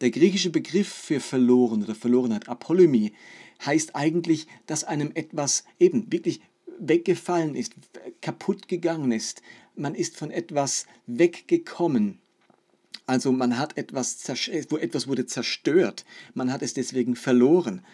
Der 0.00 0.10
griechische 0.10 0.50
Begriff 0.50 0.88
für 0.88 1.20
verloren 1.20 1.82
oder 1.82 1.94
Verlorenheit, 1.94 2.48
Apolymie, 2.48 3.12
heißt 3.64 3.94
eigentlich, 3.94 4.46
dass 4.66 4.84
einem 4.84 5.12
etwas 5.14 5.64
eben 5.78 6.10
wirklich 6.10 6.40
weggefallen 6.78 7.54
ist, 7.54 7.74
kaputt 8.22 8.68
gegangen 8.68 9.12
ist. 9.12 9.42
Man 9.74 9.94
ist 9.94 10.16
von 10.16 10.30
etwas 10.30 10.86
weggekommen. 11.06 12.18
Also 13.06 13.32
man 13.32 13.58
hat 13.58 13.76
etwas, 13.76 14.26
wo 14.70 14.76
etwas 14.76 15.08
wurde 15.08 15.26
zerstört. 15.26 16.04
Man 16.32 16.52
hat 16.52 16.62
es 16.62 16.74
deswegen 16.74 17.16
verloren. 17.16 17.84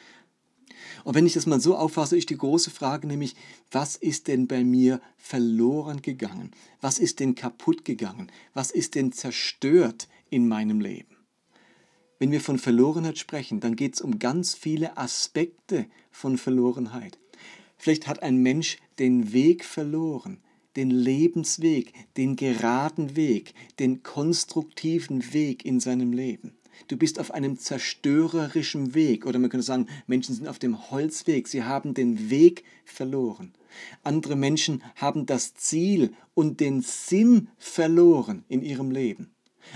Und 1.04 1.14
wenn 1.14 1.26
ich 1.26 1.34
das 1.34 1.46
mal 1.46 1.60
so 1.60 1.76
auffasse, 1.76 2.16
ist 2.16 2.30
die 2.30 2.36
große 2.36 2.70
Frage 2.70 3.06
nämlich, 3.06 3.34
was 3.70 3.96
ist 3.96 4.28
denn 4.28 4.46
bei 4.46 4.64
mir 4.64 5.00
verloren 5.16 6.02
gegangen? 6.02 6.50
Was 6.80 6.98
ist 6.98 7.20
denn 7.20 7.34
kaputt 7.34 7.84
gegangen? 7.84 8.30
Was 8.54 8.70
ist 8.70 8.94
denn 8.94 9.12
zerstört 9.12 10.08
in 10.30 10.48
meinem 10.48 10.80
Leben? 10.80 11.16
Wenn 12.18 12.32
wir 12.32 12.40
von 12.40 12.58
Verlorenheit 12.58 13.18
sprechen, 13.18 13.60
dann 13.60 13.76
geht 13.76 13.94
es 13.94 14.00
um 14.00 14.18
ganz 14.18 14.54
viele 14.54 14.96
Aspekte 14.96 15.86
von 16.10 16.38
Verlorenheit. 16.38 17.18
Vielleicht 17.76 18.06
hat 18.06 18.22
ein 18.22 18.38
Mensch 18.38 18.78
den 18.98 19.32
Weg 19.32 19.64
verloren, 19.64 20.40
den 20.76 20.90
Lebensweg, 20.90 21.92
den 22.16 22.36
geraden 22.36 23.16
Weg, 23.16 23.54
den 23.78 24.02
konstruktiven 24.02 25.32
Weg 25.34 25.64
in 25.64 25.78
seinem 25.78 26.12
Leben. 26.12 26.56
Du 26.88 26.96
bist 26.96 27.18
auf 27.18 27.32
einem 27.32 27.58
zerstörerischen 27.58 28.94
Weg 28.94 29.26
oder 29.26 29.38
man 29.38 29.50
könnte 29.50 29.66
sagen, 29.66 29.88
Menschen 30.06 30.34
sind 30.34 30.48
auf 30.48 30.58
dem 30.58 30.90
Holzweg, 30.90 31.48
sie 31.48 31.64
haben 31.64 31.94
den 31.94 32.30
Weg 32.30 32.64
verloren. 32.84 33.52
Andere 34.02 34.36
Menschen 34.36 34.82
haben 34.94 35.26
das 35.26 35.54
Ziel 35.54 36.12
und 36.34 36.60
den 36.60 36.82
Sinn 36.82 37.48
verloren 37.58 38.44
in 38.48 38.62
ihrem 38.62 38.90
Leben. 38.90 39.30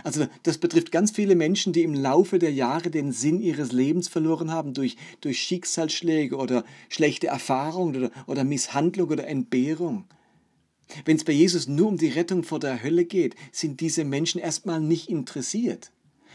Also 0.04 0.26
das 0.45 0.59
betrifft 0.59 0.92
ganz 0.92 1.11
viele 1.11 1.35
Menschen, 1.35 1.73
die 1.73 1.83
im 1.83 1.95
Laufe 1.95 2.38
der 2.38 2.52
Jahre 2.52 2.90
den 2.90 3.12
Sinn 3.12 3.40
ihres 3.40 3.73
Lebens 3.73 4.09
verloren 4.09 4.50
haben 4.50 4.73
durch, 4.73 4.97
durch 5.21 5.40
Schicksalsschläge 5.40 6.37
oder 6.37 6.64
schlechte 6.88 7.26
Erfahrungen 7.26 7.97
oder, 7.97 8.11
oder 8.26 8.45
Misshandlung 8.45 9.09
oder 9.09 9.26
Entbehrung. 9.26 10.04
Wenn 11.04 11.16
es 11.16 11.25
bei 11.25 11.33
Jesus 11.33 11.69
nur 11.69 11.88
um 11.88 11.97
die 11.97 12.09
Rettung 12.09 12.42
vor 12.42 12.59
der 12.59 12.83
Hölle 12.83 13.04
geht, 13.04 13.37
sind 13.52 13.80
diese 13.80 14.04
Menschen 14.04 14.40
erstmal 14.40 14.80
nicht 14.80 15.09
interessiert. 15.09 15.92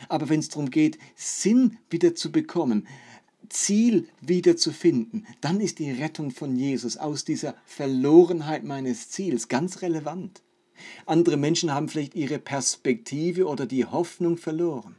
Aber 0.09 0.29
wenn 0.29 0.39
es 0.39 0.49
darum 0.49 0.69
geht, 0.69 0.97
Sinn 1.15 1.77
wieder 1.89 2.15
zu 2.15 2.31
bekommen, 2.31 2.87
Ziel 3.49 4.07
wieder 4.21 4.57
zu 4.57 4.71
finden, 4.71 5.25
dann 5.41 5.61
ist 5.61 5.79
die 5.79 5.91
Rettung 5.91 6.31
von 6.31 6.55
Jesus 6.55 6.97
aus 6.97 7.25
dieser 7.25 7.55
Verlorenheit 7.65 8.63
meines 8.63 9.09
Ziels 9.09 9.47
ganz 9.47 9.81
relevant. 9.81 10.41
Andere 11.05 11.37
Menschen 11.37 11.73
haben 11.73 11.87
vielleicht 11.87 12.15
ihre 12.15 12.39
Perspektive 12.39 13.47
oder 13.47 13.65
die 13.65 13.85
Hoffnung 13.85 14.37
verloren. 14.37 14.95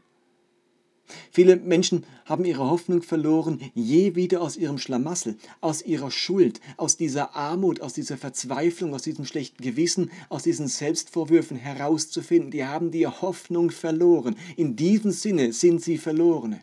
Viele 1.31 1.57
Menschen 1.57 2.05
haben 2.25 2.45
ihre 2.45 2.69
Hoffnung 2.69 3.03
verloren, 3.03 3.61
je 3.75 4.15
wieder 4.15 4.41
aus 4.41 4.57
ihrem 4.57 4.79
Schlamassel, 4.79 5.37
aus 5.61 5.83
ihrer 5.83 6.11
Schuld, 6.11 6.61
aus 6.77 6.97
dieser 6.97 7.37
Armut, 7.37 7.81
aus 7.81 7.93
dieser 7.93 8.17
Verzweiflung, 8.17 8.95
aus 8.95 9.03
diesem 9.03 9.25
schlechten 9.25 9.63
Gewissen, 9.63 10.11
aus 10.29 10.43
diesen 10.43 10.69
Selbstvorwürfen 10.69 11.57
herauszufinden. 11.57 12.51
Die 12.51 12.65
haben 12.65 12.91
die 12.91 13.07
Hoffnung 13.07 13.71
verloren. 13.71 14.37
In 14.57 14.77
diesem 14.77 15.13
Sinne 15.13 15.53
sind 15.53 15.83
sie 15.83 15.99
Verlorene. 15.99 16.61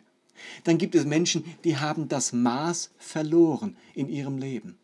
Dann 0.64 0.78
gibt 0.78 0.94
es 0.94 1.04
Menschen, 1.04 1.44
die 1.64 1.76
haben 1.76 2.08
das 2.08 2.32
Maß 2.32 2.90
verloren 2.98 3.76
in 3.94 4.08
ihrem 4.08 4.38
Leben. 4.38 4.76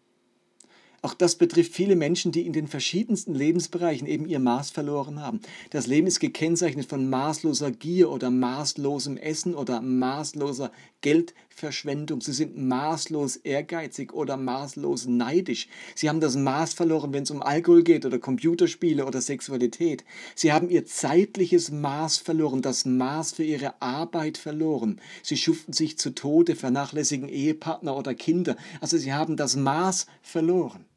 Auch 1.02 1.14
das 1.14 1.37
betrifft 1.37 1.73
viele 1.73 1.97
Menschen, 1.97 2.30
die 2.30 2.45
in 2.45 2.52
den 2.52 2.69
verschiedensten 2.69 3.35
Lebensbereichen 3.35 4.07
eben 4.07 4.26
ihr 4.26 4.38
Maß 4.38 4.71
verloren 4.71 5.21
haben. 5.21 5.40
Das 5.71 5.87
Leben 5.87 6.07
ist 6.07 6.21
gekennzeichnet 6.21 6.87
von 6.87 7.09
maßloser 7.09 7.71
Gier 7.71 8.11
oder 8.11 8.30
maßlosem 8.30 9.16
Essen 9.16 9.54
oder 9.54 9.80
maßloser 9.80 10.71
Geldverschwendung. 11.00 12.21
Sie 12.21 12.35
sind 12.35 12.59
maßlos 12.59 13.37
ehrgeizig 13.37 14.12
oder 14.12 14.37
maßlos 14.37 15.07
neidisch. 15.07 15.69
Sie 15.95 16.11
haben 16.11 16.21
das 16.21 16.37
Maß 16.37 16.75
verloren, 16.75 17.14
wenn 17.14 17.23
es 17.23 17.30
um 17.30 17.40
Alkohol 17.40 17.83
geht 17.83 18.04
oder 18.04 18.19
Computerspiele 18.19 19.07
oder 19.07 19.23
Sexualität. 19.23 20.04
Sie 20.35 20.52
haben 20.52 20.69
ihr 20.69 20.85
zeitliches 20.85 21.71
Maß 21.71 22.19
verloren, 22.19 22.61
das 22.61 22.85
Maß 22.85 23.33
für 23.33 23.45
ihre 23.45 23.80
Arbeit 23.80 24.37
verloren. 24.37 25.00
Sie 25.23 25.38
schuften 25.38 25.73
sich 25.73 25.97
zu 25.97 26.11
Tode, 26.11 26.57
vernachlässigen 26.57 27.30
Ehepartner 27.30 27.97
oder 27.97 28.14
Kinder. 28.14 28.57
Also 28.83 28.99
sie 28.99 29.14
haben 29.14 29.38
das 29.38 29.57
Maß 29.57 30.07
verloren. 30.21 30.89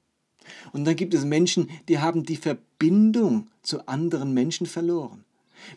Und 0.71 0.85
dann 0.85 0.95
gibt 0.95 1.13
es 1.13 1.25
Menschen, 1.25 1.69
die 1.87 1.99
haben 1.99 2.23
die 2.23 2.35
Verbindung 2.35 3.47
zu 3.61 3.87
anderen 3.87 4.33
Menschen 4.33 4.65
verloren. 4.65 5.23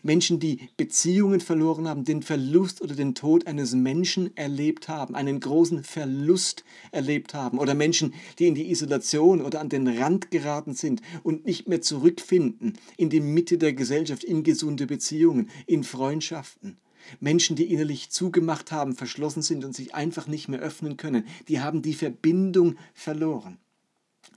Menschen, 0.02 0.40
die 0.40 0.68
Beziehungen 0.76 1.40
verloren 1.40 1.88
haben, 1.88 2.04
den 2.04 2.22
Verlust 2.22 2.82
oder 2.82 2.94
den 2.94 3.14
Tod 3.14 3.46
eines 3.46 3.74
Menschen 3.74 4.36
erlebt 4.36 4.88
haben, 4.88 5.14
einen 5.14 5.40
großen 5.40 5.84
Verlust 5.84 6.64
erlebt 6.90 7.34
haben. 7.34 7.58
Oder 7.58 7.74
Menschen, 7.74 8.14
die 8.38 8.46
in 8.46 8.54
die 8.54 8.70
Isolation 8.70 9.40
oder 9.40 9.60
an 9.60 9.68
den 9.68 9.86
Rand 9.88 10.30
geraten 10.30 10.74
sind 10.74 11.02
und 11.22 11.46
nicht 11.46 11.68
mehr 11.68 11.80
zurückfinden 11.80 12.74
in 12.96 13.10
die 13.10 13.20
Mitte 13.20 13.58
der 13.58 13.72
Gesellschaft, 13.72 14.24
in 14.24 14.42
gesunde 14.42 14.86
Beziehungen, 14.86 15.50
in 15.66 15.84
Freundschaften. 15.84 16.78
Menschen, 17.20 17.54
die 17.54 17.72
innerlich 17.72 18.10
zugemacht 18.10 18.72
haben, 18.72 18.94
verschlossen 18.94 19.42
sind 19.42 19.64
und 19.64 19.76
sich 19.76 19.94
einfach 19.94 20.26
nicht 20.26 20.48
mehr 20.48 20.58
öffnen 20.58 20.96
können, 20.96 21.24
die 21.46 21.60
haben 21.60 21.80
die 21.82 21.94
Verbindung 21.94 22.76
verloren. 22.94 23.58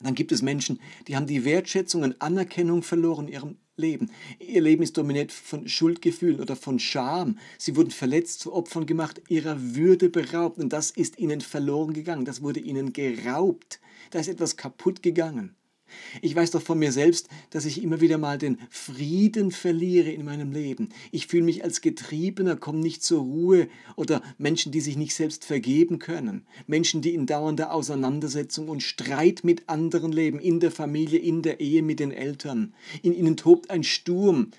Dann 0.01 0.15
gibt 0.15 0.31
es 0.31 0.41
Menschen, 0.41 0.79
die 1.07 1.15
haben 1.15 1.27
die 1.27 1.45
Wertschätzung 1.45 2.03
und 2.03 2.21
Anerkennung 2.21 2.83
verloren 2.83 3.27
in 3.27 3.33
ihrem 3.33 3.57
Leben. 3.75 4.11
Ihr 4.39 4.61
Leben 4.61 4.83
ist 4.83 4.97
dominiert 4.97 5.31
von 5.31 5.67
Schuldgefühlen 5.67 6.39
oder 6.39 6.55
von 6.55 6.79
Scham. 6.79 7.37
Sie 7.57 7.75
wurden 7.75 7.91
verletzt, 7.91 8.41
zu 8.41 8.53
Opfern 8.53 8.85
gemacht, 8.85 9.21
ihrer 9.29 9.75
Würde 9.75 10.09
beraubt 10.09 10.57
und 10.59 10.71
das 10.71 10.91
ist 10.91 11.17
ihnen 11.17 11.41
verloren 11.41 11.93
gegangen. 11.93 12.25
Das 12.25 12.41
wurde 12.41 12.59
ihnen 12.59 12.93
geraubt. 12.93 13.79
Da 14.11 14.19
ist 14.19 14.27
etwas 14.27 14.57
kaputt 14.57 15.01
gegangen. 15.01 15.55
Ich 16.21 16.35
weiß 16.35 16.51
doch 16.51 16.61
von 16.61 16.79
mir 16.79 16.91
selbst, 16.91 17.27
dass 17.49 17.65
ich 17.65 17.83
immer 17.83 18.01
wieder 18.01 18.17
mal 18.17 18.37
den 18.37 18.57
Frieden 18.69 19.51
verliere 19.51 20.09
in 20.09 20.25
meinem 20.25 20.51
Leben. 20.51 20.89
Ich 21.11 21.27
fühle 21.27 21.43
mich 21.43 21.63
als 21.63 21.81
Getriebener, 21.81 22.55
komme 22.55 22.79
nicht 22.79 23.03
zur 23.03 23.21
Ruhe 23.21 23.67
oder 23.95 24.21
Menschen, 24.37 24.71
die 24.71 24.81
sich 24.81 24.97
nicht 24.97 25.15
selbst 25.15 25.45
vergeben 25.45 25.99
können. 25.99 26.45
Menschen, 26.67 27.01
die 27.01 27.13
in 27.13 27.25
dauernder 27.25 27.73
Auseinandersetzung 27.73 28.69
und 28.69 28.83
Streit 28.83 29.43
mit 29.43 29.69
anderen 29.69 30.11
leben, 30.11 30.39
in 30.39 30.59
der 30.59 30.71
Familie, 30.71 31.19
in 31.19 31.41
der 31.41 31.59
Ehe 31.59 31.83
mit 31.83 31.99
den 31.99 32.11
Eltern. 32.11 32.73
In 33.01 33.13
ihnen 33.13 33.37
tobt 33.37 33.69
ein 33.69 33.83
Sturm. 33.83 34.51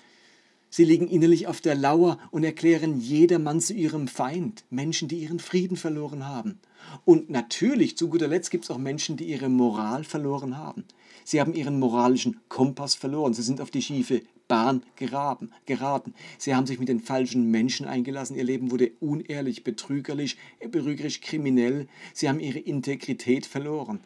Sie 0.69 0.85
liegen 0.85 1.09
innerlich 1.09 1.47
auf 1.47 1.59
der 1.59 1.75
Lauer 1.75 2.17
und 2.31 2.45
erklären 2.45 3.01
jedermann 3.01 3.59
zu 3.59 3.73
ihrem 3.73 4.07
Feind. 4.07 4.63
Menschen, 4.69 5.09
die 5.09 5.17
ihren 5.17 5.39
Frieden 5.39 5.75
verloren 5.75 6.25
haben. 6.25 6.59
Und 7.05 7.29
natürlich, 7.29 7.97
zu 7.97 8.09
guter 8.09 8.27
Letzt, 8.27 8.51
gibt 8.51 8.65
es 8.65 8.71
auch 8.71 8.77
Menschen, 8.77 9.17
die 9.17 9.25
ihre 9.25 9.49
Moral 9.49 10.03
verloren 10.03 10.57
haben. 10.57 10.85
Sie 11.23 11.39
haben 11.39 11.53
ihren 11.53 11.79
moralischen 11.79 12.39
Kompass 12.49 12.95
verloren. 12.95 13.33
Sie 13.33 13.43
sind 13.43 13.61
auf 13.61 13.71
die 13.71 13.81
schiefe 13.81 14.21
Bahn 14.47 14.83
geraten, 14.97 15.51
geraten. 15.65 16.13
Sie 16.37 16.53
haben 16.53 16.67
sich 16.67 16.77
mit 16.77 16.89
den 16.89 16.99
falschen 16.99 17.49
Menschen 17.51 17.85
eingelassen. 17.87 18.35
Ihr 18.35 18.43
Leben 18.43 18.69
wurde 18.69 18.91
unehrlich, 18.99 19.63
betrügerlich, 19.63 20.37
betrügerisch, 20.59 21.21
kriminell. 21.21 21.87
Sie 22.13 22.27
haben 22.27 22.39
ihre 22.39 22.59
Integrität 22.59 23.45
verloren. 23.45 24.01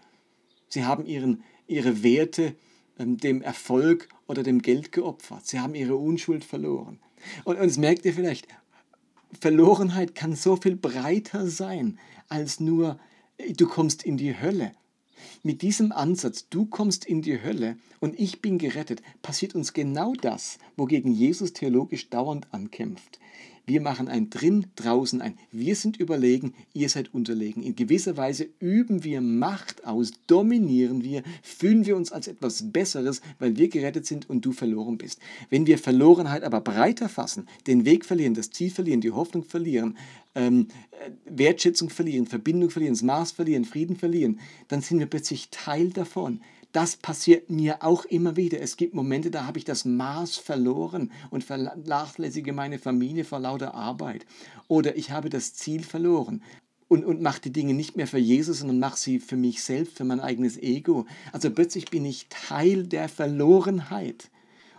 Sie 0.68 0.86
haben 0.86 1.06
ihren, 1.06 1.44
ihre 1.68 2.04
Werte 2.04 2.56
ähm, 3.00 3.18
dem 3.18 3.42
Erfolg 3.42 4.08
oder 4.28 4.44
dem 4.44 4.62
Geld 4.62 4.92
geopfert. 4.92 5.48
Sie 5.48 5.60
haben 5.60 5.74
ihre 5.74 5.96
Unschuld 5.96 6.44
verloren. 6.44 7.00
Und, 7.44 7.58
und 7.58 7.66
das 7.66 7.78
merkt 7.78 8.06
ihr 8.06 8.14
vielleicht, 8.14 8.48
Verlorenheit 9.40 10.16
kann 10.16 10.36
so 10.36 10.56
viel 10.56 10.76
breiter 10.76 11.48
sein 11.48 12.00
als 12.30 12.60
nur, 12.60 13.00
du 13.58 13.68
kommst 13.68 14.04
in 14.04 14.18
die 14.18 14.40
Hölle. 14.40 14.72
Mit 15.44 15.62
diesem 15.62 15.92
Ansatz, 15.92 16.48
du 16.50 16.66
kommst 16.66 17.06
in 17.06 17.22
die 17.22 17.42
Hölle 17.42 17.78
und 18.00 18.20
ich 18.20 18.42
bin 18.42 18.58
gerettet, 18.58 19.02
passiert 19.22 19.56
uns 19.56 19.74
genau 19.74 20.14
das, 20.14 20.58
wogegen 20.76 21.12
Jesus 21.12 21.54
theologisch 21.54 22.10
dauernd 22.10 22.48
ankämpft. 22.52 23.20
Wir 23.66 23.82
machen 23.82 24.08
ein 24.08 24.30
drin, 24.30 24.68
draußen 24.76 25.22
ein. 25.22 25.38
Wir 25.52 25.76
sind 25.76 25.98
überlegen, 25.98 26.54
ihr 26.74 26.88
seid 26.90 27.14
unterlegen. 27.14 27.64
In 27.64 27.76
gewisser 27.76 28.16
Weise 28.16 28.48
üben 28.60 29.04
wir 29.04 29.22
Macht 29.22 29.86
aus, 29.86 30.12
dominieren 30.28 31.04
wir, 31.04 31.24
fühlen 31.42 31.86
wir 31.86 31.96
uns 31.96 32.12
als 32.12 32.28
etwas 32.28 32.72
Besseres, 32.72 33.22
weil 33.40 33.58
wir 33.58 33.68
gerettet 33.70 34.06
sind 34.06 34.30
und 34.30 34.46
du 34.46 34.52
verloren 34.52 34.98
bist. 34.98 35.20
Wenn 35.50 35.66
wir 35.66 35.80
Verlorenheit 35.80 36.44
aber 36.44 36.62
breiter 36.62 37.10
fassen, 37.10 37.48
den 37.66 37.86
Weg 37.86 38.06
verlieren, 38.06 38.36
das 38.36 38.52
Ziel 38.52 38.70
verlieren, 38.70 39.02
die 39.02 39.12
Hoffnung 39.12 39.44
verlieren, 39.44 39.98
ähm, 40.36 40.68
äh, 40.92 41.10
Wertschätzung 41.26 41.90
verlieren, 41.90 42.28
Verbindung 42.28 42.70
verlieren, 42.70 42.94
das 42.94 43.04
Maß 43.04 43.32
verlieren, 43.32 43.66
Frieden 43.66 43.96
verlieren, 43.96 44.40
dann 44.68 44.82
sind 44.82 45.00
wir 45.00 45.08
plötzlich 45.08 45.50
Teil 45.50 45.90
davon 45.90 46.42
das 46.76 46.98
passiert 46.98 47.50
mir 47.50 47.84
auch 47.84 48.04
immer 48.04 48.36
wieder. 48.36 48.60
Es 48.60 48.76
gibt 48.76 48.94
Momente, 48.94 49.32
da 49.32 49.46
habe 49.46 49.58
ich 49.58 49.64
das 49.64 49.86
Maß 49.86 50.36
verloren 50.36 51.10
und 51.30 51.46
vernachlässige 51.46 52.52
meine 52.52 52.80
Familie 52.80 53.24
vor 53.24 53.40
lauter 53.40 53.74
Arbeit. 53.74 54.26
Oder 54.68 54.98
ich 54.98 55.12
habe 55.12 55.30
das 55.30 55.54
Ziel 55.54 55.84
verloren 55.84 56.44
und, 56.90 57.06
und 57.06 57.22
mache 57.22 57.40
die 57.40 57.54
Dinge 57.54 57.74
nicht 57.74 57.96
mehr 57.96 58.08
für 58.08 58.18
Jesus, 58.18 58.60
sondern 58.60 58.80
mache 58.80 58.98
sie 58.98 59.20
für 59.20 59.38
mich 59.38 59.64
selbst, 59.64 59.96
für 59.96 60.04
mein 60.04 60.20
eigenes 60.20 60.58
Ego. 60.58 61.06
Also 61.32 61.50
plötzlich 61.50 61.86
bin 61.86 62.04
ich 62.04 62.28
Teil 62.28 62.86
der 62.86 63.08
Verlorenheit. 63.08 64.30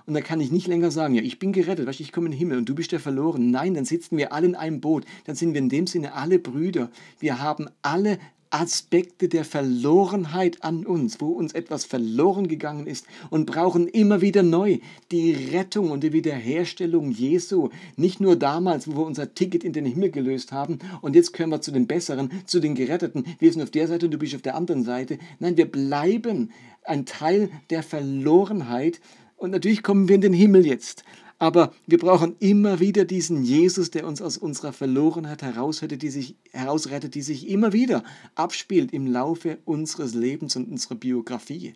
Und 0.04 0.12
da 0.12 0.20
kann 0.20 0.40
ich 0.40 0.52
nicht 0.52 0.68
länger 0.68 0.90
sagen, 0.90 1.14
ja, 1.14 1.22
ich 1.22 1.38
bin 1.38 1.52
gerettet, 1.52 1.86
weißt, 1.86 2.00
ich 2.00 2.12
komme 2.12 2.26
in 2.26 2.32
den 2.32 2.38
Himmel 2.38 2.58
und 2.58 2.68
du 2.68 2.74
bist 2.74 2.92
der 2.92 3.00
verloren. 3.00 3.50
Nein, 3.50 3.72
dann 3.72 3.86
sitzen 3.86 4.18
wir 4.18 4.34
alle 4.34 4.46
in 4.46 4.54
einem 4.54 4.82
Boot. 4.82 5.06
Dann 5.24 5.34
sind 5.34 5.54
wir 5.54 5.58
in 5.60 5.70
dem 5.70 5.86
Sinne 5.86 6.12
alle 6.12 6.38
Brüder. 6.38 6.90
Wir 7.18 7.40
haben 7.40 7.68
alle 7.80 8.18
Aspekte 8.50 9.28
der 9.28 9.44
Verlorenheit 9.44 10.62
an 10.62 10.86
uns, 10.86 11.20
wo 11.20 11.28
uns 11.28 11.52
etwas 11.52 11.84
verloren 11.84 12.48
gegangen 12.48 12.86
ist 12.86 13.06
und 13.30 13.46
brauchen 13.46 13.88
immer 13.88 14.20
wieder 14.20 14.42
neu 14.42 14.78
die 15.10 15.32
Rettung 15.32 15.90
und 15.90 16.02
die 16.02 16.12
Wiederherstellung 16.12 17.10
Jesu. 17.10 17.70
Nicht 17.96 18.20
nur 18.20 18.36
damals, 18.36 18.88
wo 18.88 18.98
wir 18.98 19.06
unser 19.06 19.34
Ticket 19.34 19.64
in 19.64 19.72
den 19.72 19.86
Himmel 19.86 20.10
gelöst 20.10 20.52
haben 20.52 20.78
und 21.02 21.16
jetzt 21.16 21.32
können 21.32 21.52
wir 21.52 21.60
zu 21.60 21.70
den 21.70 21.86
Besseren, 21.86 22.30
zu 22.46 22.60
den 22.60 22.74
Geretteten. 22.74 23.24
Wir 23.38 23.52
sind 23.52 23.62
auf 23.62 23.70
der 23.70 23.88
Seite 23.88 24.06
und 24.06 24.12
du 24.12 24.18
bist 24.18 24.34
auf 24.34 24.42
der 24.42 24.56
anderen 24.56 24.84
Seite. 24.84 25.18
Nein, 25.38 25.56
wir 25.56 25.70
bleiben 25.70 26.50
ein 26.84 27.06
Teil 27.06 27.50
der 27.70 27.82
Verlorenheit 27.82 29.00
und 29.36 29.50
natürlich 29.50 29.82
kommen 29.82 30.08
wir 30.08 30.14
in 30.14 30.22
den 30.22 30.32
Himmel 30.32 30.66
jetzt. 30.66 31.04
Aber 31.38 31.74
wir 31.86 31.98
brauchen 31.98 32.34
immer 32.38 32.80
wieder 32.80 33.04
diesen 33.04 33.44
Jesus, 33.44 33.90
der 33.90 34.06
uns 34.06 34.22
aus 34.22 34.38
unserer 34.38 34.72
Verlorenheit 34.72 35.42
herausrettet, 35.42 36.00
die 36.02 36.08
sich, 36.08 36.36
herausrettet, 36.52 37.14
die 37.14 37.22
sich 37.22 37.48
immer 37.48 37.74
wieder 37.74 38.04
abspielt 38.34 38.92
im 38.92 39.06
Laufe 39.06 39.58
unseres 39.66 40.14
Lebens 40.14 40.56
und 40.56 40.70
unserer 40.70 40.94
Biografie. 40.94 41.74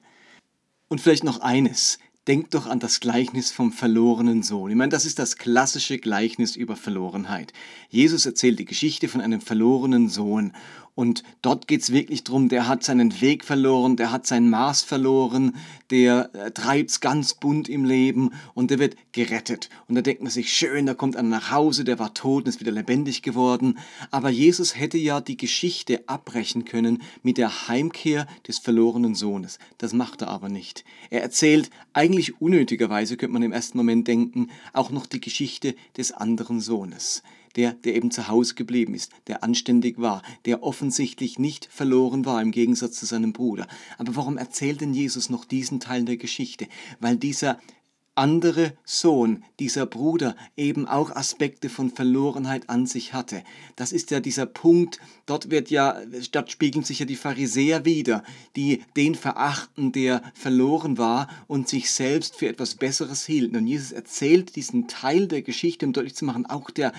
Und 0.89 1.01
vielleicht 1.01 1.25
noch 1.25 1.41
eines. 1.41 1.99
Denkt 2.27 2.55
doch 2.55 2.67
an 2.67 2.81
das 2.81 3.01
Gleichnis 3.01 3.51
vom 3.51 3.73
verlorenen 3.73 4.43
Sohn. 4.43 4.71
Ich 4.71 4.77
meine, 4.77 4.91
das 4.91 5.07
ist 5.07 5.19
das 5.19 5.37
klassische 5.37 5.99
Gleichnis 5.99 6.55
über 6.55 6.77
Verlorenheit. 6.77 7.53
Jesus 7.89 8.27
erzählt 8.27 8.59
die 8.59 8.67
Geschichte 8.67 9.09
von 9.09 9.21
einem 9.21 9.41
verlorenen 9.41 10.09
Sohn 10.09 10.53
und 11.01 11.23
dort 11.41 11.67
geht 11.67 11.81
es 11.81 11.93
wirklich 11.95 12.25
darum, 12.25 12.51
der 12.51 12.69
hat 12.69 12.85
seinen 12.85 13.23
Weg 13.23 13.47
verloren, 13.47 13.97
der 13.97 14.13
hat 14.13 14.27
sein 14.27 14.51
Maß 14.51 14.83
verloren, 14.83 15.57
der 15.89 16.29
äh, 16.35 16.51
treibt 16.51 16.91
es 16.91 17.01
ganz 17.01 17.33
bunt 17.33 17.71
im 17.71 17.87
Leben 17.87 18.35
und 18.53 18.71
der 18.71 18.79
wird 18.79 18.97
gerettet. 19.13 19.71
Und 19.89 19.95
da 19.95 20.03
denkt 20.03 20.21
man 20.21 20.31
sich, 20.31 20.53
schön, 20.53 20.85
da 20.85 20.93
kommt 20.93 21.17
einer 21.17 21.31
nach 21.31 21.53
Hause, 21.53 21.85
der 21.85 21.99
war 21.99 22.13
tot 22.13 22.45
und 22.45 22.51
ist 22.51 22.61
wieder 22.61 22.71
lebendig 22.71 23.23
geworden. 23.23 23.79
Aber 24.11 24.29
Jesus 24.29 24.77
hätte 24.77 24.99
ja 24.99 25.23
die 25.23 25.39
Geschichte 25.39 26.07
abbrechen 26.07 26.67
können 26.67 27.01
mit 27.23 27.39
der 27.39 27.69
Heimkehr 27.69 28.27
des 28.47 28.59
verlorenen 28.59 29.15
Sohnes. 29.15 29.59
Das 29.79 29.95
macht 29.95 30.21
er 30.21 30.29
aber 30.29 30.51
nicht. 30.51 30.85
Er 31.09 31.23
erzählt 31.23 31.71
eigentlich 31.95 32.43
unnötigerweise, 32.43 33.17
könnte 33.17 33.33
man 33.33 33.43
im 33.43 33.53
ersten 33.53 33.79
Moment 33.79 34.07
denken, 34.07 34.51
auch 34.75 34.91
noch 34.91 35.07
die 35.07 35.23
Geschichte 35.23 35.75
des 35.97 36.13
anderen 36.13 36.61
Sohnes 36.61 37.23
der, 37.57 37.73
der 37.73 37.95
eben 37.95 38.11
zu 38.11 38.29
Hause 38.29 38.55
geblieben 38.55 38.95
ist, 38.95 39.13
der 39.27 39.43
anständig 39.43 39.99
war, 39.99 40.23
der 40.45 40.63
offensichtlich 40.63 41.39
nicht 41.39 41.69
verloren 41.71 42.25
war 42.25 42.41
im 42.41 42.51
Gegensatz 42.51 42.99
zu 42.99 43.07
seinem 43.07 43.33
Bruder. 43.33 43.67
Aber 43.99 44.17
warum 44.17 44.39
erzählt 44.39 44.81
denn 44.81 44.95
Jesus 44.95 45.31
noch 45.31 45.45
diesen 45.45 45.81
Teil 45.81 46.05
der 46.05 46.17
Geschichte? 46.17 46.67
Weil 47.01 47.17
dieser 47.17 47.59
andere 48.21 48.75
Sohn, 48.85 49.45
dieser 49.59 49.87
Bruder, 49.87 50.37
eben 50.57 50.87
auch 50.87 51.11
Aspekte 51.11 51.71
von 51.71 51.91
Verlorenheit 51.91 52.69
an 52.69 52.87
sich 52.87 53.15
hatte. 53.15 53.43
Das 53.77 53.93
ist 53.93 54.11
ja 54.11 54.21
dieser 54.21 54.47
Punkt, 54.47 55.01
dort 55.27 55.51
wird 55.51 55.71
ja, 55.71 55.97
dort 56.33 56.51
spiegeln 56.51 56.85
sich 56.85 56.99
ja 56.99 57.07
die 57.07 57.17
Pharisäer 57.17 57.85
wieder, 57.87 58.23
die 58.57 58.83
den 58.95 59.15
verachten, 59.15 59.93
der 59.93 60.23
verloren 60.35 60.99
war 60.99 61.29
und 61.47 61.69
sich 61.69 61.91
selbst 61.91 62.37
für 62.37 62.49
etwas 62.49 62.75
Besseres 62.75 63.25
hielten. 63.25 63.57
Und 63.57 63.67
Jesus 63.67 63.93
erzählt 63.93 64.55
diesen 64.55 64.87
Teil 64.87 65.27
der 65.27 65.43
Geschichte, 65.43 65.87
um 65.87 65.93
deutlich 65.93 66.15
zu 66.15 66.27
machen, 66.27 66.47
auch 66.47 66.71
der 66.71 66.93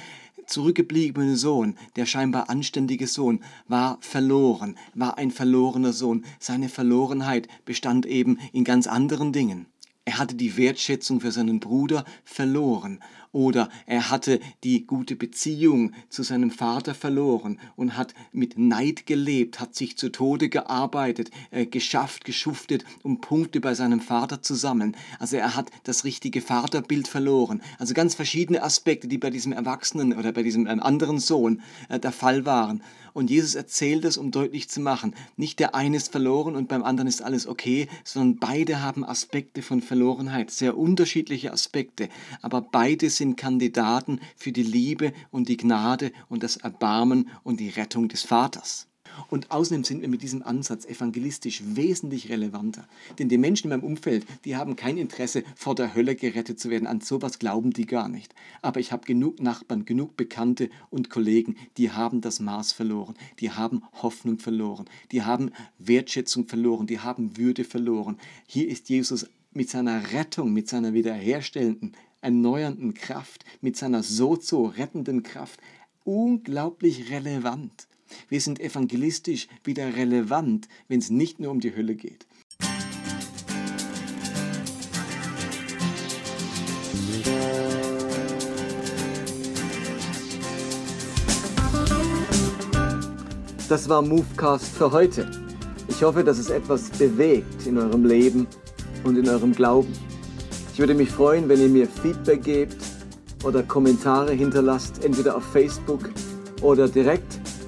zurückgebliebene 0.46 1.36
Sohn, 1.36 1.76
der 1.96 2.06
scheinbar 2.06 2.50
anständige 2.50 3.08
Sohn, 3.08 3.44
war 3.68 3.98
verloren, 4.02 4.78
war 4.94 5.18
ein 5.18 5.32
verlorener 5.32 5.94
Sohn. 5.94 6.26
Seine 6.40 6.70
Verlorenheit 6.70 7.48
bestand 7.66 8.06
eben 8.06 8.40
in 8.54 8.64
ganz 8.64 8.88
anderen 8.88 9.34
Dingen. 9.34 9.68
Er 10.04 10.18
hatte 10.18 10.36
die 10.36 10.58
Wertschätzung 10.58 11.22
für 11.22 11.32
seinen 11.32 11.60
Bruder 11.60 12.06
verloren 12.24 13.00
oder 13.32 13.70
er 13.86 14.10
hatte 14.10 14.40
die 14.64 14.86
gute 14.86 15.16
Beziehung 15.16 15.94
zu 16.10 16.24
seinem 16.24 16.52
Vater 16.52 16.94
verloren 16.94 17.60
und 17.76 17.98
hat 17.98 18.14
mit 18.32 18.58
Neid 18.58 19.06
gelebt, 19.06 19.60
hat 19.60 19.76
sich 19.76 19.98
zu 19.98 20.10
Tode 20.10 20.50
gearbeitet, 20.50 21.32
äh, 21.52 21.66
geschafft, 21.66 22.26
geschuftet, 22.26 22.84
um 23.04 23.22
Punkte 23.22 23.62
bei 23.62 23.74
seinem 23.74 24.02
Vater 24.02 24.42
zu 24.42 24.56
sammeln. 24.56 24.96
Also 25.20 25.38
er 25.38 25.56
hat 25.56 25.72
das 25.84 26.04
richtige 26.04 26.42
Vaterbild 26.42 27.08
verloren. 27.08 27.62
Also 27.80 27.94
ganz 27.94 28.16
verschiedene 28.16 28.64
Aspekte, 28.64 29.08
die 29.08 29.18
bei 29.18 29.30
diesem 29.30 29.54
Erwachsenen 29.54 30.14
oder 30.14 30.32
bei 30.32 30.44
diesem 30.44 30.68
ähm, 30.68 30.82
anderen 30.82 31.20
Sohn 31.20 31.62
äh, 31.90 32.00
der 32.00 32.12
Fall 32.12 32.46
waren. 32.46 32.84
Und 33.14 33.30
Jesus 33.30 33.56
erzählt 33.56 34.06
es, 34.06 34.18
um 34.18 34.32
deutlich 34.32 34.70
zu 34.70 34.80
machen, 34.82 35.16
nicht 35.38 35.60
der 35.60 35.76
eine 35.76 35.98
ist 35.98 36.12
verloren 36.12 36.56
und 36.56 36.68
beim 36.68 36.84
anderen 36.84 37.08
ist 37.08 37.22
alles 37.22 37.48
okay, 37.48 37.88
sondern 38.04 38.40
beide 38.40 38.82
haben 38.82 39.04
Aspekte 39.04 39.62
von 39.62 39.82
Verlorenheit, 39.82 40.52
sehr 40.52 40.78
unterschiedliche 40.78 41.52
Aspekte, 41.52 42.10
aber 42.42 42.62
beide 42.62 43.10
sind 43.10 43.38
Kandidaten 43.38 44.20
für 44.36 44.52
die 44.52 44.64
Liebe 44.64 45.14
und 45.32 45.50
die 45.50 45.58
Gnade 45.58 46.12
und 46.30 46.44
das 46.44 46.58
Erbarmen 46.58 47.30
und 47.44 47.60
die 47.60 47.70
Rettung 47.70 48.08
des 48.08 48.24
Vaters. 48.24 48.91
Und 49.30 49.52
außerdem 49.52 49.84
sind 49.84 50.02
wir 50.02 50.10
mit 50.10 50.22
diesem 50.22 50.44
Ansatz 50.44 50.86
evangelistisch 50.86 51.62
wesentlich 51.66 52.30
relevanter. 52.30 52.88
Denn 53.20 53.30
die 53.30 53.38
Menschen 53.38 53.68
in 53.68 53.70
meinem 53.78 53.90
Umfeld, 53.90 54.26
die 54.46 54.56
haben 54.56 54.76
kein 54.76 54.98
Interesse, 54.98 55.44
vor 55.56 55.76
der 55.76 55.96
Hölle 55.96 56.16
gerettet 56.16 56.60
zu 56.60 56.70
werden. 56.70 56.88
An 56.88 57.02
sowas 57.02 57.40
glauben 57.40 57.72
die 57.72 57.86
gar 57.86 58.10
nicht. 58.10 58.34
Aber 58.62 58.80
ich 58.80 58.92
habe 58.92 59.06
genug 59.06 59.42
Nachbarn, 59.42 59.86
genug 59.86 60.18
Bekannte 60.18 60.70
und 60.90 61.10
Kollegen, 61.10 61.56
die 61.78 61.92
haben 61.92 62.22
das 62.22 62.40
Maß 62.40 62.72
verloren. 62.72 63.16
Die 63.40 63.52
haben 63.52 63.84
Hoffnung 64.02 64.40
verloren. 64.40 64.86
Die 65.12 65.24
haben 65.24 65.52
Wertschätzung 65.80 66.48
verloren. 66.48 66.88
Die 66.88 67.00
haben 67.00 67.38
Würde 67.38 67.64
verloren. 67.64 68.18
Hier 68.48 68.68
ist 68.68 68.90
Jesus 68.90 69.28
mit 69.54 69.70
seiner 69.70 70.14
Rettung, 70.14 70.54
mit 70.54 70.70
seiner 70.70 70.94
wiederherstellenden 70.94 71.94
erneuernden 72.22 72.94
Kraft, 72.94 73.46
mit 73.62 73.76
seiner 73.76 74.04
so-so 74.04 74.66
rettenden 74.66 75.24
Kraft 75.24 75.60
unglaublich 76.04 77.12
relevant. 77.12 77.88
Wir 78.30 78.42
sind 78.42 78.60
evangelistisch 78.60 79.48
wieder 79.64 79.96
relevant, 79.96 80.68
wenn 80.88 81.00
es 81.00 81.10
nicht 81.10 81.40
nur 81.40 81.52
um 81.52 81.60
die 81.60 81.76
Hölle 81.76 81.96
geht. 81.96 82.26
Das 93.72 93.88
war 93.88 94.02
Movecast 94.02 94.66
für 94.66 94.92
heute. 94.92 95.32
Ich 95.88 96.04
hoffe, 96.04 96.26
dass 96.26 96.40
es 96.40 96.50
etwas 96.50 96.90
bewegt 96.90 97.66
in 97.66 97.78
eurem 97.78 98.04
Leben 98.04 98.46
und 99.06 99.18
in 99.18 99.30
eurem 99.30 99.54
Glauben. 99.54 99.94
Ich 100.74 100.80
würde 100.80 100.94
mich 100.94 101.10
freuen, 101.10 101.48
wenn 101.48 101.62
ihr 101.62 101.70
mir 101.70 101.88
Feedback 101.88 102.44
gebt 102.44 102.76
oder 103.46 103.64
Kommentare 103.64 104.34
hinterlasst, 104.34 105.06
entweder 105.06 105.38
auf 105.38 105.44
Facebook 105.52 106.10
oder 106.62 106.88
direkt 106.88 107.41